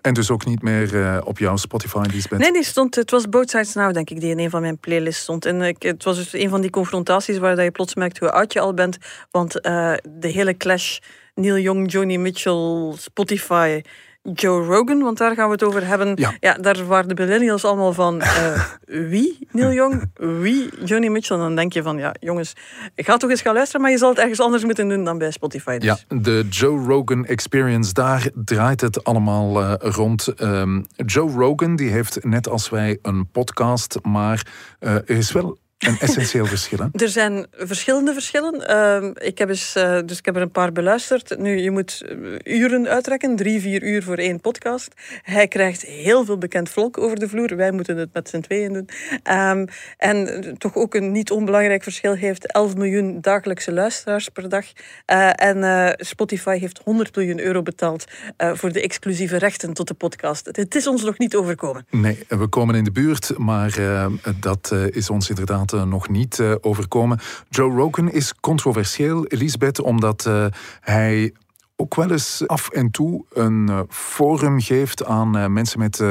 En 0.00 0.14
dus 0.14 0.30
ook 0.30 0.44
niet 0.44 0.62
meer 0.62 0.94
uh, 0.94 1.18
op 1.24 1.38
jouw 1.38 1.56
Spotify, 1.56 2.04
Lisbeth? 2.12 2.38
Nee, 2.38 2.52
die 2.52 2.64
stond, 2.64 2.94
het 2.94 3.10
was 3.10 3.28
Both 3.28 3.50
Sides 3.50 3.74
Now, 3.74 3.94
denk 3.94 4.10
ik, 4.10 4.20
die 4.20 4.30
in 4.30 4.38
een 4.38 4.50
van 4.50 4.60
mijn 4.60 4.78
playlists 4.78 5.22
stond. 5.22 5.46
En 5.46 5.62
ik, 5.62 5.82
het 5.82 6.04
was 6.04 6.16
dus 6.16 6.32
een 6.32 6.48
van 6.48 6.60
die 6.60 6.70
confrontaties 6.70 7.38
waar 7.38 7.62
je 7.62 7.70
plots 7.70 7.94
merkt 7.94 8.18
hoe 8.18 8.30
oud 8.30 8.52
je 8.52 8.60
al 8.60 8.74
bent. 8.74 8.98
Want 9.30 9.66
uh, 9.66 9.94
de 10.08 10.28
hele 10.28 10.56
clash 10.56 10.98
Neil 11.34 11.58
Young, 11.58 11.92
Joni 11.92 12.18
Mitchell, 12.18 12.92
Spotify 12.96 13.80
Joe 14.22 14.64
Rogan, 14.64 15.00
want 15.02 15.18
daar 15.18 15.34
gaan 15.34 15.46
we 15.46 15.52
het 15.52 15.62
over 15.62 15.86
hebben. 15.86 16.18
Ja, 16.40 16.54
daar 16.54 16.86
waren 16.86 17.08
de 17.08 17.14
millennials 17.14 17.64
allemaal 17.64 17.92
van 17.92 18.16
uh, 18.16 18.64
wie 19.10 19.48
Neil 19.52 19.72
Young, 19.72 20.10
wie 20.14 20.84
Johnny 20.84 21.08
Mitchell. 21.08 21.36
En 21.36 21.42
dan 21.42 21.54
denk 21.54 21.72
je 21.72 21.82
van 21.82 21.98
ja, 21.98 22.14
jongens, 22.20 22.52
ga 22.96 23.16
toch 23.16 23.30
eens 23.30 23.40
gaan 23.40 23.54
luisteren, 23.54 23.80
maar 23.80 23.90
je 23.90 23.98
zal 23.98 24.08
het 24.08 24.18
ergens 24.18 24.40
anders 24.40 24.64
moeten 24.64 24.88
doen 24.88 25.04
dan 25.04 25.18
bij 25.18 25.30
Spotify. 25.30 25.78
Dus. 25.78 26.06
Ja, 26.08 26.16
de 26.16 26.46
Joe 26.50 26.86
Rogan 26.86 27.26
Experience, 27.26 27.92
daar 27.92 28.28
draait 28.34 28.80
het 28.80 29.04
allemaal 29.04 29.62
uh, 29.62 29.72
rond. 29.78 30.42
Um, 30.42 30.84
Joe 30.96 31.30
Rogan 31.30 31.76
die 31.76 31.90
heeft 31.90 32.24
net 32.24 32.48
als 32.48 32.68
wij 32.68 32.98
een 33.02 33.30
podcast, 33.30 33.98
maar 34.02 34.46
uh, 34.80 34.94
er 34.94 35.10
is 35.10 35.32
wel 35.32 35.58
een 35.80 35.98
essentieel 35.98 36.46
verschil. 36.46 36.78
Hè? 36.78 37.04
Er 37.04 37.08
zijn 37.08 37.46
verschillende 37.52 38.12
verschillen. 38.12 38.70
Uh, 38.70 39.10
ik, 39.14 39.38
heb 39.38 39.48
eens, 39.48 39.76
uh, 39.76 39.98
dus 40.04 40.18
ik 40.18 40.24
heb 40.24 40.36
er 40.36 40.42
een 40.42 40.50
paar 40.50 40.72
beluisterd. 40.72 41.38
Nu, 41.38 41.56
je 41.56 41.70
moet 41.70 42.02
eh, 42.44 42.54
uren 42.54 42.88
uitrekken, 42.88 43.36
drie, 43.36 43.60
vier 43.60 43.82
uur 43.82 44.02
voor 44.02 44.16
één 44.16 44.40
podcast. 44.40 44.94
Hij 45.22 45.48
krijgt 45.48 45.82
heel 45.82 46.24
veel 46.24 46.38
bekend 46.38 46.68
volk 46.68 46.98
over 46.98 47.18
de 47.18 47.28
vloer. 47.28 47.56
Wij 47.56 47.70
moeten 47.70 47.96
het 47.96 48.08
met 48.12 48.28
z'n 48.28 48.40
tweeën 48.40 48.72
doen. 48.72 48.88
Um, 49.36 49.64
en 49.96 50.54
toch 50.58 50.74
ook 50.74 50.94
een 50.94 51.12
niet 51.12 51.30
onbelangrijk 51.30 51.82
verschil 51.82 52.14
heeft 52.14 52.52
11 52.52 52.74
miljoen 52.74 53.20
dagelijkse 53.20 53.72
luisteraars 53.72 54.28
per 54.28 54.48
dag. 54.48 54.64
Uh, 55.06 55.30
en 55.34 55.94
Spotify 55.98 56.58
heeft 56.58 56.80
100 56.84 57.16
miljoen 57.16 57.40
euro 57.40 57.62
betaald 57.62 58.04
voor 58.36 58.72
de 58.72 58.82
exclusieve 58.82 59.36
rechten 59.36 59.72
tot 59.72 59.88
de 59.88 59.94
podcast. 59.94 60.46
Het 60.52 60.74
is 60.74 60.86
ons 60.86 61.02
nog 61.02 61.18
niet 61.18 61.34
overkomen. 61.34 61.86
Nee, 61.90 62.18
we 62.28 62.46
komen 62.46 62.74
in 62.74 62.84
de 62.84 62.92
buurt, 62.92 63.38
maar 63.38 63.78
dat 64.40 64.74
is 64.90 65.10
ons 65.10 65.28
inderdaad 65.28 65.69
uh, 65.72 65.82
nog 65.82 66.08
niet 66.08 66.38
uh, 66.38 66.54
overkomen. 66.60 67.18
Joe 67.48 67.74
Rogan 67.74 68.10
is 68.10 68.34
controversieel, 68.40 69.26
Elisabeth, 69.26 69.80
omdat 69.80 70.24
uh, 70.28 70.46
hij 70.80 71.34
ook 71.76 71.94
wel 71.94 72.10
eens 72.10 72.42
af 72.46 72.68
en 72.68 72.90
toe 72.90 73.24
een 73.32 73.86
forum 73.88 74.60
geeft 74.60 75.04
aan 75.04 75.52
mensen 75.52 75.78
met 75.78 76.02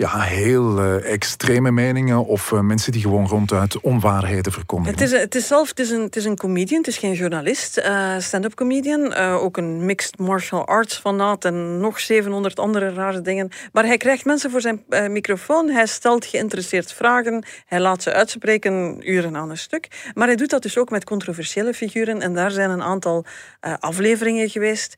ja, 0.00 0.20
heel 0.20 0.78
uh, 0.78 1.12
extreme 1.12 1.70
meningen 1.70 2.26
of 2.26 2.50
uh, 2.50 2.60
mensen 2.60 2.92
die 2.92 3.00
gewoon 3.00 3.26
ronduit 3.26 3.80
onwaarheden 3.80 4.52
verkondigen. 4.52 4.98
Het 4.98 5.12
is, 5.12 5.20
het 5.20 5.34
is 5.34 5.46
zelf 5.46 5.68
het 5.68 5.78
is 5.78 5.90
een, 5.90 6.02
het 6.02 6.16
is 6.16 6.24
een 6.24 6.36
comedian, 6.36 6.78
het 6.78 6.88
is 6.88 6.98
geen 6.98 7.12
journalist, 7.12 7.78
uh, 7.78 8.18
stand-up 8.18 8.54
comedian, 8.54 9.14
ook 9.14 9.56
een 9.56 9.84
mixed 9.84 10.18
martial 10.18 10.66
arts 10.66 10.96
fanaat 10.98 11.44
en 11.44 11.80
nog 11.80 12.00
700 12.00 12.58
andere 12.58 12.92
rare 12.92 13.20
dingen. 13.20 13.48
Maar 13.72 13.84
hij 13.84 13.96
krijgt 13.96 14.24
mensen 14.24 14.50
voor 14.50 14.60
zijn 14.60 14.82
microfoon, 14.88 15.68
hij 15.68 15.86
stelt 15.86 16.24
geïnteresseerd 16.24 16.92
vragen, 16.92 17.44
hij 17.66 17.80
laat 17.80 18.02
ze 18.02 18.12
uitspreken 18.12 19.08
uren 19.10 19.36
aan 19.36 19.50
een 19.50 19.58
stuk. 19.58 20.10
Maar 20.14 20.26
hij 20.26 20.36
doet 20.36 20.50
dat 20.50 20.62
dus 20.62 20.78
ook 20.78 20.90
met 20.90 21.04
controversiële 21.04 21.74
figuren 21.74 22.20
en 22.20 22.34
daar 22.34 22.50
zijn 22.50 22.70
een 22.70 22.82
aantal 22.82 23.24
afleveringen 23.60 24.48
geweest, 24.48 24.94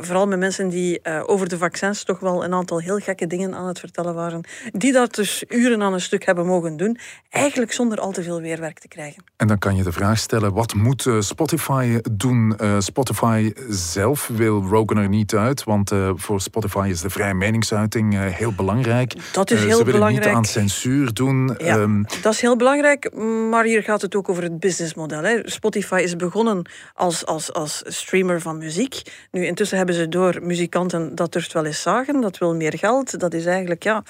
vooral 0.00 0.26
met 0.26 0.38
mensen 0.38 0.68
die 0.68 1.04
over 1.26 1.48
de 1.48 1.58
vaccins 1.58 2.04
toch 2.04 2.20
wel 2.20 2.44
een 2.44 2.54
aantal 2.54 2.80
heel 2.80 2.98
gekke 2.98 3.26
dingen 3.26 3.54
aan 3.54 3.66
het 3.66 3.78
vertellen 3.78 4.14
waren 4.14 4.31
die 4.72 4.92
dat 4.92 5.14
dus 5.14 5.44
uren 5.48 5.82
aan 5.82 5.92
een 5.92 6.00
stuk 6.00 6.24
hebben 6.24 6.46
mogen 6.46 6.76
doen, 6.76 6.98
eigenlijk 7.30 7.72
zonder 7.72 7.98
al 7.98 8.12
te 8.12 8.22
veel 8.22 8.40
weerwerk 8.40 8.78
te 8.78 8.88
krijgen. 8.88 9.24
En 9.36 9.46
dan 9.46 9.58
kan 9.58 9.76
je 9.76 9.82
de 9.82 9.92
vraag 9.92 10.18
stellen, 10.18 10.52
wat 10.52 10.74
moet 10.74 11.06
eh, 11.06 11.20
Spotify 11.20 12.00
doen? 12.12 12.54
Uh, 12.60 12.76
Spotify 12.78 13.52
zelf 13.68 14.26
wil 14.26 14.62
Rogan 14.62 14.96
er 14.96 15.08
niet 15.08 15.34
uit, 15.34 15.64
want 15.64 15.92
uh, 15.92 16.10
voor 16.14 16.40
Spotify 16.40 16.88
is 16.90 17.00
de 17.00 17.10
vrije 17.10 17.34
meningsuiting 17.34 18.34
heel 18.34 18.52
belangrijk. 18.52 19.14
Dat 19.32 19.50
is 19.50 19.58
heel 19.58 19.68
ze 19.70 19.76
willen 19.76 19.92
belangrijk. 19.92 20.26
niet 20.26 20.34
aan 20.34 20.44
censuur 20.44 21.12
doen. 21.12 21.54
Ja, 21.58 21.76
um, 21.76 22.06
dat 22.22 22.32
is 22.32 22.40
heel 22.40 22.56
belangrijk, 22.56 23.14
maar 23.50 23.64
hier 23.64 23.82
gaat 23.82 24.02
het 24.02 24.14
ook 24.14 24.28
over 24.28 24.42
het 24.42 24.60
businessmodel. 24.60 25.22
Hè. 25.22 25.40
Spotify 25.44 26.00
is 26.02 26.16
begonnen 26.16 26.70
als, 26.94 27.26
als, 27.26 27.52
als 27.52 27.82
streamer 27.86 28.40
van 28.40 28.58
muziek. 28.58 29.02
Nu, 29.30 29.46
intussen 29.46 29.76
hebben 29.76 29.94
ze 29.94 30.08
door 30.08 30.38
muzikanten 30.42 31.14
dat 31.14 31.32
durft 31.32 31.52
wel 31.52 31.64
eens 31.64 31.82
zagen, 31.82 32.20
dat 32.20 32.38
wil 32.38 32.54
meer 32.54 32.78
geld. 32.78 33.20
Dat 33.20 33.34
is 33.34 33.46
eigenlijk, 33.46 33.82
ja 33.82 34.02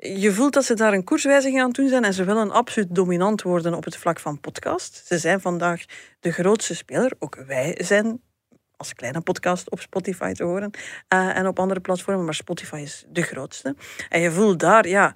je 0.00 0.32
voelt 0.32 0.52
dat 0.52 0.64
ze 0.64 0.74
daar 0.74 0.92
een 0.92 1.04
koerswijziging 1.04 1.60
aan 1.60 1.66
het 1.66 1.76
doen 1.76 1.88
zijn 1.88 2.04
en 2.04 2.14
ze 2.14 2.24
willen 2.24 2.50
absoluut 2.50 2.94
dominant 2.94 3.42
worden 3.42 3.74
op 3.74 3.84
het 3.84 3.96
vlak 3.96 4.20
van 4.20 4.40
podcast. 4.40 5.02
Ze 5.06 5.18
zijn 5.18 5.40
vandaag 5.40 5.84
de 6.20 6.32
grootste 6.32 6.74
speler. 6.74 7.12
Ook 7.18 7.42
wij 7.46 7.78
zijn 7.82 8.20
als 8.76 8.94
kleine 8.94 9.20
podcast 9.20 9.70
op 9.70 9.80
Spotify 9.80 10.32
te 10.32 10.44
horen 10.44 10.70
uh, 11.14 11.36
en 11.36 11.46
op 11.46 11.58
andere 11.58 11.80
platformen, 11.80 12.24
maar 12.24 12.34
Spotify 12.34 12.76
is 12.76 13.04
de 13.08 13.22
grootste. 13.22 13.76
En 14.08 14.20
je 14.20 14.30
voelt 14.30 14.58
daar, 14.58 14.88
ja, 14.88 15.14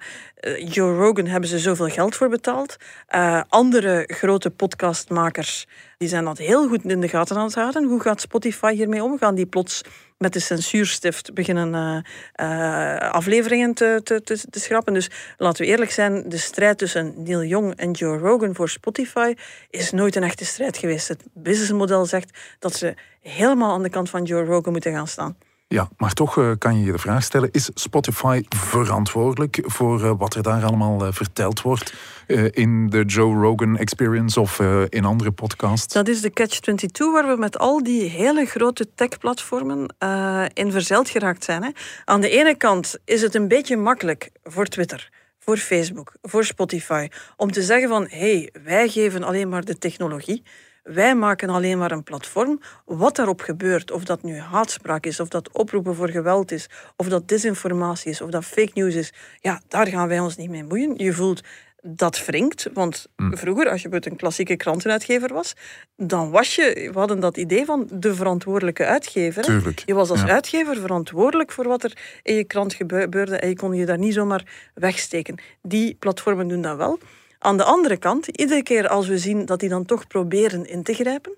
Joe 0.57 0.97
Rogan 0.97 1.25
hebben 1.25 1.49
ze 1.49 1.59
zoveel 1.59 1.89
geld 1.89 2.15
voor 2.15 2.29
betaald. 2.29 2.75
Uh, 3.15 3.41
andere 3.47 4.03
grote 4.07 4.49
podcastmakers, 4.49 5.67
die 5.97 6.07
zijn 6.07 6.25
dat 6.25 6.37
heel 6.37 6.67
goed 6.67 6.83
in 6.83 7.01
de 7.01 7.07
gaten 7.07 7.37
aan 7.37 7.45
het 7.45 7.55
houden. 7.55 7.83
Hoe 7.83 8.01
gaat 8.01 8.21
Spotify 8.21 8.73
hiermee 8.73 9.03
omgaan? 9.03 9.35
Die 9.35 9.45
plots 9.45 9.81
met 10.17 10.33
de 10.33 10.39
censuurstift 10.39 11.33
beginnen 11.33 11.73
uh, 12.41 12.97
afleveringen 12.97 13.73
te, 13.73 14.01
te, 14.03 14.21
te, 14.21 14.49
te, 14.49 14.59
schrappen. 14.59 14.93
Dus 14.93 15.09
laten 15.37 15.65
we 15.65 15.71
eerlijk 15.71 15.91
zijn, 15.91 16.29
de 16.29 16.37
strijd 16.37 16.77
tussen 16.77 17.13
Neil 17.23 17.43
Young 17.43 17.75
en 17.75 17.91
Joe 17.91 18.17
Rogan 18.17 18.55
voor 18.55 18.69
Spotify 18.69 19.33
is 19.69 19.91
nooit 19.91 20.15
een 20.15 20.23
echte 20.23 20.45
strijd 20.45 20.77
geweest. 20.77 21.07
Het 21.07 21.23
businessmodel 21.33 22.05
zegt 22.05 22.37
dat 22.59 22.75
ze 22.75 22.93
helemaal 23.21 23.73
aan 23.73 23.83
de 23.83 23.89
kant 23.89 24.09
van 24.09 24.23
Joe 24.23 24.45
Rogan 24.45 24.71
moeten 24.71 24.93
gaan 24.93 25.07
staan. 25.07 25.37
Ja, 25.67 25.89
maar 25.97 26.13
toch 26.13 26.37
uh, 26.37 26.51
kan 26.57 26.79
je 26.79 26.85
je 26.85 26.91
de 26.91 26.97
vraag 26.97 27.23
stellen: 27.23 27.49
is 27.51 27.69
Spotify 27.73 28.43
verantwoordelijk 28.49 29.59
voor 29.65 30.01
uh, 30.01 30.11
wat 30.17 30.35
er 30.35 30.43
daar 30.43 30.63
allemaal 30.63 31.05
uh, 31.05 31.11
verteld 31.11 31.61
wordt 31.61 31.93
in 32.51 32.89
de 32.89 33.03
Joe 33.03 33.41
Rogan 33.41 33.77
Experience 33.77 34.39
of 34.39 34.59
in 34.89 35.05
andere 35.05 35.31
podcasts? 35.31 35.93
Dat 35.93 36.07
is 36.07 36.21
de 36.21 36.33
Catch-22 36.33 36.87
waar 37.13 37.27
we 37.27 37.35
met 37.37 37.57
al 37.57 37.83
die 37.83 38.09
hele 38.09 38.45
grote 38.45 38.87
tech-platformen 38.95 39.95
in 40.53 40.71
verzeild 40.71 41.09
geraakt 41.09 41.43
zijn. 41.43 41.63
Hè. 41.63 41.69
Aan 42.05 42.21
de 42.21 42.29
ene 42.29 42.55
kant 42.55 42.97
is 43.03 43.21
het 43.21 43.35
een 43.35 43.47
beetje 43.47 43.77
makkelijk 43.77 44.29
voor 44.43 44.65
Twitter 44.65 45.09
voor 45.45 45.57
Facebook, 45.57 46.13
voor 46.21 46.45
Spotify, 46.45 47.07
om 47.37 47.51
te 47.51 47.61
zeggen 47.61 47.89
van 47.89 48.07
hé, 48.09 48.17
hey, 48.17 48.49
wij 48.63 48.87
geven 48.89 49.23
alleen 49.23 49.49
maar 49.49 49.65
de 49.65 49.77
technologie. 49.77 50.43
Wij 50.85 51.15
maken 51.15 51.49
alleen 51.49 51.77
maar 51.77 51.91
een 51.91 52.03
platform. 52.03 52.59
Wat 52.85 53.15
daarop 53.15 53.41
gebeurt, 53.41 53.91
of 53.91 54.03
dat 54.03 54.23
nu 54.23 54.39
haatspraak 54.39 55.05
is, 55.05 55.19
of 55.19 55.27
dat 55.27 55.51
oproepen 55.51 55.95
voor 55.95 56.09
geweld 56.09 56.51
is, 56.51 56.69
of 56.95 57.07
dat 57.07 57.27
disinformatie 57.27 58.11
is, 58.11 58.21
of 58.21 58.29
dat 58.29 58.45
fake 58.45 58.71
news 58.73 58.95
is, 58.95 59.13
ja, 59.39 59.61
daar 59.67 59.87
gaan 59.87 60.07
wij 60.07 60.19
ons 60.19 60.37
niet 60.37 60.49
mee 60.49 60.63
moeien. 60.63 60.93
Je 60.97 61.13
voelt 61.13 61.41
dat 61.81 62.25
wringt. 62.25 62.69
Want 62.73 63.07
mm. 63.15 63.37
vroeger, 63.37 63.69
als 63.69 63.81
je 63.81 63.87
een 63.91 64.15
klassieke 64.15 64.55
krantenuitgever 64.55 65.33
was, 65.33 65.53
dan 65.97 66.29
was 66.29 66.55
je, 66.55 66.89
we 66.93 66.99
hadden 66.99 67.19
dat 67.19 67.37
idee 67.37 67.65
van 67.65 67.87
de 67.91 68.15
verantwoordelijke 68.15 68.85
uitgever. 68.85 69.43
Tuurlijk, 69.43 69.83
je 69.85 69.93
was 69.93 70.09
als 70.09 70.23
uitgever 70.25 70.75
verantwoordelijk 70.75 71.51
voor 71.51 71.67
wat 71.67 71.83
er 71.83 71.97
in 72.23 72.35
je 72.35 72.43
krant 72.43 72.73
gebeurde 72.73 73.37
en 73.37 73.49
je 73.49 73.55
kon 73.55 73.73
je 73.73 73.85
daar 73.85 73.97
niet 73.97 74.13
zomaar 74.13 74.71
wegsteken. 74.73 75.35
Die 75.61 75.95
platformen 75.99 76.47
doen 76.47 76.61
dat 76.61 76.77
wel. 76.77 76.99
Aan 77.45 77.57
de 77.57 77.63
andere 77.63 77.97
kant, 77.97 78.27
iedere 78.27 78.63
keer 78.63 78.87
als 78.87 79.07
we 79.07 79.17
zien 79.17 79.45
dat 79.45 79.59
die 79.59 79.69
dan 79.69 79.85
toch 79.85 80.07
proberen 80.07 80.65
in 80.65 80.83
te 80.83 80.93
grijpen, 80.93 81.37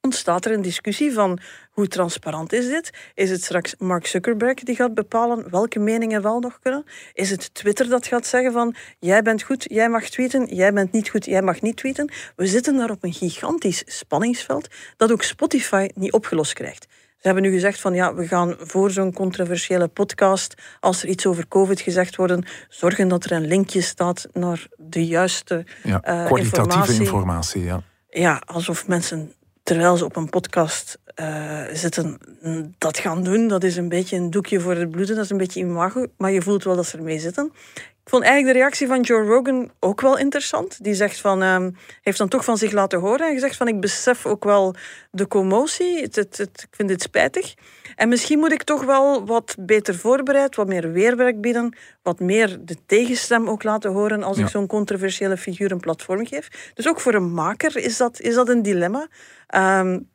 ontstaat 0.00 0.44
er 0.44 0.52
een 0.52 0.62
discussie 0.62 1.12
van 1.12 1.38
hoe 1.70 1.88
transparant 1.88 2.52
is 2.52 2.66
dit? 2.68 2.90
Is 3.14 3.30
het 3.30 3.42
straks 3.42 3.74
Mark 3.78 4.06
Zuckerberg 4.06 4.54
die 4.54 4.74
gaat 4.74 4.94
bepalen 4.94 5.50
welke 5.50 5.78
meningen 5.78 6.22
wel 6.22 6.40
nog 6.40 6.58
kunnen? 6.58 6.84
Is 7.12 7.30
het 7.30 7.54
Twitter 7.54 7.88
dat 7.88 8.06
gaat 8.06 8.26
zeggen 8.26 8.52
van 8.52 8.74
jij 8.98 9.22
bent 9.22 9.42
goed, 9.42 9.66
jij 9.70 9.88
mag 9.88 10.08
tweeten, 10.08 10.54
jij 10.54 10.72
bent 10.72 10.92
niet 10.92 11.08
goed, 11.08 11.24
jij 11.24 11.42
mag 11.42 11.60
niet 11.60 11.76
tweeten? 11.76 12.12
We 12.36 12.46
zitten 12.46 12.76
daar 12.76 12.90
op 12.90 13.04
een 13.04 13.12
gigantisch 13.12 13.82
spanningsveld 13.86 14.68
dat 14.96 15.12
ook 15.12 15.22
Spotify 15.22 15.88
niet 15.94 16.12
opgelost 16.12 16.52
krijgt. 16.52 16.86
Ze 17.18 17.26
hebben 17.26 17.42
nu 17.42 17.50
gezegd 17.50 17.80
van 17.80 17.94
ja, 17.94 18.14
we 18.14 18.26
gaan 18.26 18.54
voor 18.58 18.90
zo'n 18.90 19.12
controversiële 19.12 19.88
podcast, 19.88 20.54
als 20.80 21.02
er 21.02 21.08
iets 21.08 21.26
over 21.26 21.48
COVID 21.48 21.80
gezegd 21.80 22.16
wordt, 22.16 22.66
zorgen 22.68 23.08
dat 23.08 23.24
er 23.24 23.32
een 23.32 23.46
linkje 23.46 23.80
staat 23.80 24.28
naar 24.32 24.66
de 24.76 25.06
juiste 25.06 25.64
ja, 25.82 25.94
uh, 25.94 26.26
kwalitatieve 26.26 26.68
informatie. 26.68 27.00
informatie 27.00 27.64
ja. 27.64 27.82
ja, 28.10 28.42
alsof 28.46 28.86
mensen 28.86 29.32
terwijl 29.62 29.96
ze 29.96 30.04
op 30.04 30.16
een 30.16 30.28
podcast 30.28 30.98
uh, 31.20 31.62
zitten, 31.72 32.18
dat 32.78 32.98
gaan 32.98 33.22
doen. 33.22 33.48
Dat 33.48 33.64
is 33.64 33.76
een 33.76 33.88
beetje 33.88 34.16
een 34.16 34.30
doekje 34.30 34.60
voor 34.60 34.74
het 34.74 34.90
bloeden, 34.90 35.14
dat 35.14 35.24
is 35.24 35.30
een 35.30 35.36
beetje 35.36 35.60
imago, 35.60 36.06
maar 36.16 36.30
je 36.30 36.42
voelt 36.42 36.64
wel 36.64 36.76
dat 36.76 36.86
ze 36.86 36.96
ermee 36.96 37.18
zitten. 37.18 37.52
Ik 38.08 38.14
vond 38.14 38.26
eigenlijk 38.26 38.54
de 38.54 38.62
reactie 38.62 38.86
van 38.86 39.00
Joe 39.00 39.26
Rogan 39.26 39.70
ook 39.80 40.00
wel 40.00 40.18
interessant. 40.18 40.84
Die 40.84 40.94
zegt 40.94 41.20
van, 41.20 41.42
um, 41.42 41.76
heeft 42.02 42.18
dan 42.18 42.28
toch 42.28 42.44
van 42.44 42.58
zich 42.58 42.72
laten 42.72 43.00
horen 43.00 43.26
en 43.26 43.32
gezegd 43.32 43.56
van 43.56 43.68
ik 43.68 43.80
besef 43.80 44.26
ook 44.26 44.44
wel 44.44 44.74
de 45.10 45.26
commotie. 45.26 46.00
Het, 46.00 46.16
het, 46.16 46.36
het, 46.36 46.66
ik 46.70 46.76
vind 46.76 46.88
dit 46.88 47.02
spijtig. 47.02 47.54
En 47.96 48.08
misschien 48.08 48.38
moet 48.38 48.52
ik 48.52 48.62
toch 48.62 48.84
wel 48.84 49.26
wat 49.26 49.56
beter 49.58 49.94
voorbereid, 49.94 50.56
wat 50.56 50.66
meer 50.66 50.92
weerwerk 50.92 51.40
bieden, 51.40 51.76
wat 52.02 52.20
meer 52.20 52.58
de 52.60 52.76
tegenstem 52.86 53.48
ook 53.48 53.62
laten 53.62 53.92
horen 53.92 54.22
als 54.22 54.38
ik 54.38 54.48
zo'n 54.48 54.66
controversiële 54.66 55.36
figuur 55.36 55.72
een 55.72 55.80
platform 55.80 56.26
geef. 56.26 56.72
Dus 56.74 56.88
ook 56.88 57.00
voor 57.00 57.14
een 57.14 57.32
maker 57.32 57.76
is 57.76 57.96
dat, 57.96 58.20
is 58.20 58.34
dat 58.34 58.48
een 58.48 58.62
dilemma. 58.62 59.08
Um, 59.54 60.08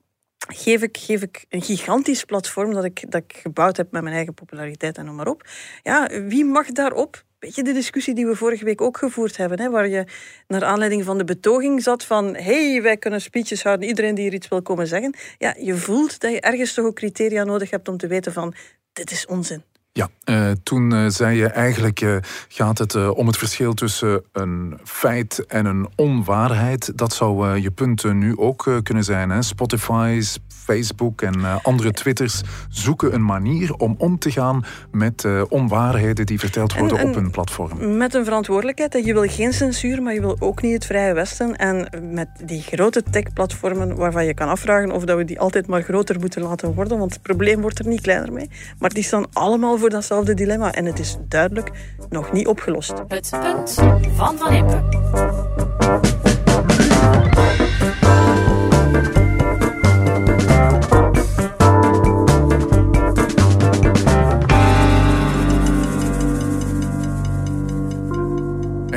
geef 0.48 0.82
ik, 0.82 0.98
geef 0.98 1.22
ik 1.22 1.46
een 1.50 1.62
gigantisch 1.62 2.24
platform 2.24 2.74
dat 2.74 2.84
ik, 2.84 3.12
dat 3.12 3.24
ik 3.24 3.40
gebouwd 3.42 3.78
heb 3.78 3.92
met 3.92 4.04
mijn 4.04 4.16
eigen 4.16 4.34
populariteit 4.34 4.98
en 4.98 5.06
noem 5.06 5.16
maar 5.16 5.28
op. 5.28 5.48
Ja, 5.84 6.08
wie 6.28 6.46
mag 6.46 6.68
daarop? 6.68 7.24
Beetje 7.44 7.64
de 7.64 7.74
discussie 7.74 8.14
die 8.14 8.26
we 8.26 8.36
vorige 8.36 8.66
week 8.66 8.82
ook 8.82 8.98
gevoerd 8.98 9.38
hebben, 9.38 9.60
hè, 9.60 9.70
waar 9.70 9.88
je 9.88 10.06
naar 10.48 10.64
aanleiding 10.64 11.04
van 11.04 11.18
de 11.18 11.24
betoging 11.24 11.84
zat 11.84 12.04
van 12.06 12.36
hey, 12.36 12.82
wij 12.82 12.98
kunnen 12.98 13.22
speeches 13.22 13.64
houden, 13.64 13.88
iedereen 13.88 14.16
die 14.16 14.24
hier 14.24 14.34
iets 14.34 14.48
wil 14.48 14.62
komen 14.62 14.88
zeggen. 14.88 15.16
Ja, 15.38 15.56
je 15.60 15.76
voelt 15.76 16.20
dat 16.20 16.32
je 16.32 16.40
ergens 16.40 16.74
toch 16.74 16.86
ook 16.86 16.96
criteria 16.96 17.44
nodig 17.44 17.70
hebt 17.70 17.88
om 17.88 17.98
te 17.98 18.08
weten 18.08 18.34
van 18.34 18.54
dit 18.94 19.12
is 19.12 19.26
onzin. 19.26 19.64
Ja, 19.96 20.10
uh, 20.30 20.52
toen 20.64 20.94
uh, 20.94 21.08
zei 21.08 21.38
je 21.38 21.48
eigenlijk 21.48 22.02
uh, 22.02 22.16
gaat 22.48 22.78
het 22.78 23.12
om 23.14 23.28
het 23.28 23.38
verschil 23.38 23.74
tussen 23.74 24.24
een 24.32 24.80
feit 24.84 25.46
en 25.46 25.66
een 25.66 25.88
onwaarheid. 25.96 26.98
Dat 26.98 27.14
zou 27.14 27.60
je 27.60 27.72
punt 27.72 28.14
nu 28.14 28.38
ook 28.38 28.80
kunnen 28.84 29.04
zijn. 29.04 29.30
Hè? 29.30 29.42
Spotify's, 29.42 30.40
Facebook 30.48 31.22
en 31.22 31.64
andere 31.64 31.92
Twitters 31.92 32.42
zoeken 32.70 33.14
een 33.14 33.26
manier 33.26 33.74
om 33.74 33.96
om 33.98 34.20
te 34.20 34.32
gaan 34.32 34.66
met 34.92 35.28
onwaarheden 35.50 36.26
die 36.26 36.40
verteld 36.40 36.78
worden 36.78 37.08
op 37.08 37.16
hun 37.16 37.32
platform. 37.32 37.98
Met 37.98 38.14
een 38.14 38.24
verantwoordelijkheid. 38.26 39.06
Je 39.06 39.14
wil 39.14 39.28
geen 39.28 39.54
censuur, 39.54 40.02
maar 40.02 40.14
je 40.14 40.22
wil 40.22 40.36
ook 40.40 40.62
niet 40.62 40.74
het 40.74 40.86
Vrije 40.86 41.14
Westen. 41.14 41.56
En 41.56 41.90
met 42.14 42.28
die 42.46 42.62
grote 42.62 43.04
tech-platformen 43.12 43.96
waarvan 43.96 44.26
je 44.26 44.34
kan 44.34 44.48
afvragen 44.48 44.92
of 44.92 45.04
dat 45.04 45.18
we 45.18 45.26
die 45.26 45.40
altijd 45.40 45.68
maar 45.68 45.82
groter 45.82 46.20
moeten 46.20 46.42
laten 46.42 46.74
worden, 46.74 46.98
want 46.98 47.14
het 47.14 47.22
probleem 47.22 47.62
wordt 47.62 47.80
er 47.80 47.88
niet 47.88 48.02
kleiner 48.02 48.34
mee. 48.34 48.50
Maar 48.80 48.90
die 48.90 49.04
staan 49.04 49.26
allemaal 49.34 49.80
voor 49.84 49.92
datzelfde 49.92 50.34
dilemma. 50.34 50.74
En 50.74 50.86
het 50.86 51.00
is 51.00 51.18
duidelijk 51.28 51.72
nog 52.10 52.32
niet 52.32 52.48
opgelost. 52.48 52.94
Het 53.08 53.08
punt 53.08 53.74
van 54.16 54.38
Van 54.38 54.54
Impe. 54.54 54.84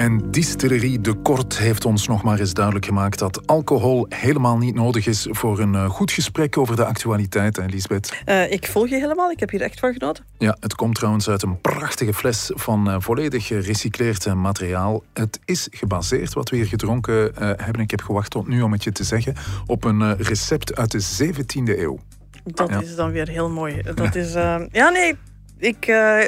En 0.06 0.30
Distillerie 0.30 1.00
de 1.00 1.14
Kort 1.14 1.58
heeft 1.58 1.84
ons 1.84 2.06
nog 2.06 2.22
maar 2.22 2.38
eens 2.38 2.54
duidelijk 2.54 2.84
gemaakt 2.84 3.18
dat 3.18 3.46
alcohol 3.46 4.06
helemaal 4.08 4.58
niet 4.58 4.74
nodig 4.74 5.06
is 5.06 5.26
voor 5.30 5.58
een 5.58 5.74
eh, 5.74 5.90
goed 5.90 6.12
gesprek 6.12 6.58
over 6.58 6.76
de 6.76 6.84
actualiteit, 6.84 7.56
hè, 7.56 7.64
Lisbeth? 7.64 8.22
Uh, 8.26 8.52
ik 8.52 8.66
volg 8.66 8.88
je 8.88 8.94
helemaal, 8.94 9.30
ik 9.30 9.40
heb 9.40 9.50
hier 9.50 9.60
echt 9.60 9.78
van 9.78 9.92
genoten. 9.92 10.24
Ja, 10.38 10.56
het 10.60 10.74
komt 10.74 10.94
trouwens 10.94 11.28
uit 11.28 11.42
een 11.42 11.60
prachtige 11.60 12.14
fles 12.14 12.50
van 12.54 12.88
uh, 12.88 12.96
volledig 12.98 13.46
gerecycleerd 13.46 14.34
materiaal. 14.34 15.02
Het 15.12 15.40
is 15.44 15.68
gebaseerd, 15.70 16.32
wat 16.32 16.48
we 16.48 16.56
hier 16.56 16.66
gedronken 16.66 17.32
hebben, 17.36 17.82
ik 17.82 17.90
heb 17.90 18.02
gewacht 18.02 18.30
tot 18.30 18.48
nu 18.48 18.62
om 18.62 18.72
het 18.72 18.84
je 18.84 18.92
te 18.92 19.04
zeggen, 19.04 19.34
op 19.66 19.84
een 19.84 20.16
recept 20.16 20.76
uit 20.76 20.90
de 20.90 21.32
17e 21.34 21.78
eeuw. 21.78 21.98
Dat 22.44 22.68
ja. 22.68 22.80
is 22.80 22.96
dan 22.96 23.10
weer 23.10 23.28
heel 23.28 23.50
mooi. 23.50 23.82
Dat 23.94 24.14
is, 24.14 24.32
ja, 24.72 24.88
nee, 24.88 25.16
ik 25.58 25.86
uh, 25.86 26.18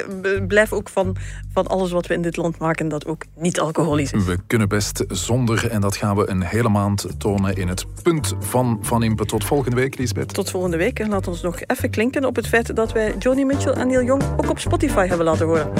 blijf 0.47 0.73
ook 0.73 0.89
van, 0.89 1.15
van 1.53 1.67
alles 1.67 1.91
wat 1.91 2.07
we 2.07 2.13
in 2.13 2.21
dit 2.21 2.37
land 2.37 2.57
maken 2.57 2.87
dat 2.87 3.05
ook 3.05 3.23
niet 3.35 3.59
alcoholisch 3.59 4.11
is. 4.11 4.25
We 4.25 4.37
kunnen 4.47 4.69
best 4.69 5.03
zonder 5.07 5.69
en 5.69 5.81
dat 5.81 5.95
gaan 5.95 6.15
we 6.15 6.29
een 6.29 6.41
hele 6.41 6.69
maand 6.69 7.07
tonen 7.17 7.55
in 7.55 7.67
het 7.67 7.85
punt 8.03 8.35
van 8.39 8.79
Van 8.81 9.03
Impe. 9.03 9.25
Tot 9.25 9.43
volgende 9.43 9.75
week, 9.75 9.97
Lisbeth. 9.97 10.33
Tot 10.33 10.49
volgende 10.49 10.77
week. 10.77 10.99
En 10.99 11.09
laat 11.09 11.27
ons 11.27 11.41
nog 11.41 11.59
even 11.67 11.89
klinken 11.89 12.25
op 12.25 12.35
het 12.35 12.47
feit 12.47 12.75
dat 12.75 12.91
wij 12.91 13.15
Johnny 13.19 13.43
Mitchell 13.43 13.73
en 13.73 13.87
Neil 13.87 14.03
Young 14.03 14.23
ook 14.37 14.49
op 14.49 14.59
Spotify 14.59 15.07
hebben 15.07 15.25
laten 15.25 15.45
horen. 15.45 15.71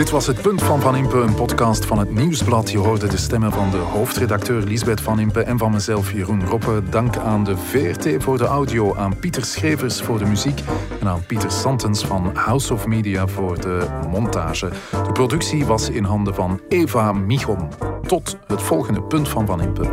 Dit 0.00 0.10
was 0.10 0.26
het 0.26 0.42
Punt 0.42 0.62
van 0.62 0.80
Van 0.80 0.96
Impe, 0.96 1.16
een 1.16 1.34
podcast 1.34 1.84
van 1.84 1.98
het 1.98 2.14
Nieuwsblad. 2.14 2.70
Je 2.70 2.78
hoorde 2.78 3.08
de 3.08 3.16
stemmen 3.16 3.52
van 3.52 3.70
de 3.70 3.76
hoofdredacteur 3.76 4.62
Lisbeth 4.62 5.00
Van 5.00 5.20
Impe 5.20 5.42
en 5.42 5.58
van 5.58 5.72
mezelf 5.72 6.12
Jeroen 6.12 6.46
Roppe. 6.46 6.82
Dank 6.90 7.16
aan 7.16 7.44
de 7.44 7.56
VRT 7.56 8.22
voor 8.22 8.38
de 8.38 8.44
audio, 8.44 8.96
aan 8.96 9.18
Pieter 9.18 9.44
Schrevers 9.44 10.02
voor 10.02 10.18
de 10.18 10.24
muziek 10.24 10.60
en 11.00 11.06
aan 11.06 11.26
Pieter 11.26 11.50
Santens 11.50 12.04
van 12.04 12.30
House 12.34 12.72
of 12.72 12.86
Media 12.86 13.26
voor 13.26 13.60
de 13.60 13.86
montage. 14.10 14.68
De 14.90 15.12
productie 15.12 15.66
was 15.66 15.88
in 15.88 16.04
handen 16.04 16.34
van 16.34 16.60
Eva 16.68 17.12
Michom. 17.12 17.68
Tot 18.06 18.38
het 18.46 18.62
volgende 18.62 19.02
Punt 19.02 19.28
van 19.28 19.46
Van 19.46 19.62
Impe. 19.62 19.88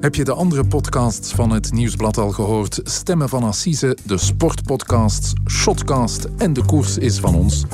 Heb 0.00 0.14
je 0.14 0.24
de 0.24 0.32
andere 0.32 0.64
podcasts 0.64 1.32
van 1.32 1.50
het 1.50 1.72
Nieuwsblad 1.72 2.18
al 2.18 2.30
gehoord? 2.30 2.80
Stemmen 2.82 3.28
van 3.28 3.42
Assise, 3.42 3.96
de 4.02 4.18
sportpodcasts, 4.18 5.32
Shotcast 5.50 6.26
en 6.36 6.52
De 6.52 6.64
Koers 6.64 6.98
is 6.98 7.18
van 7.18 7.34
ons. 7.34 7.64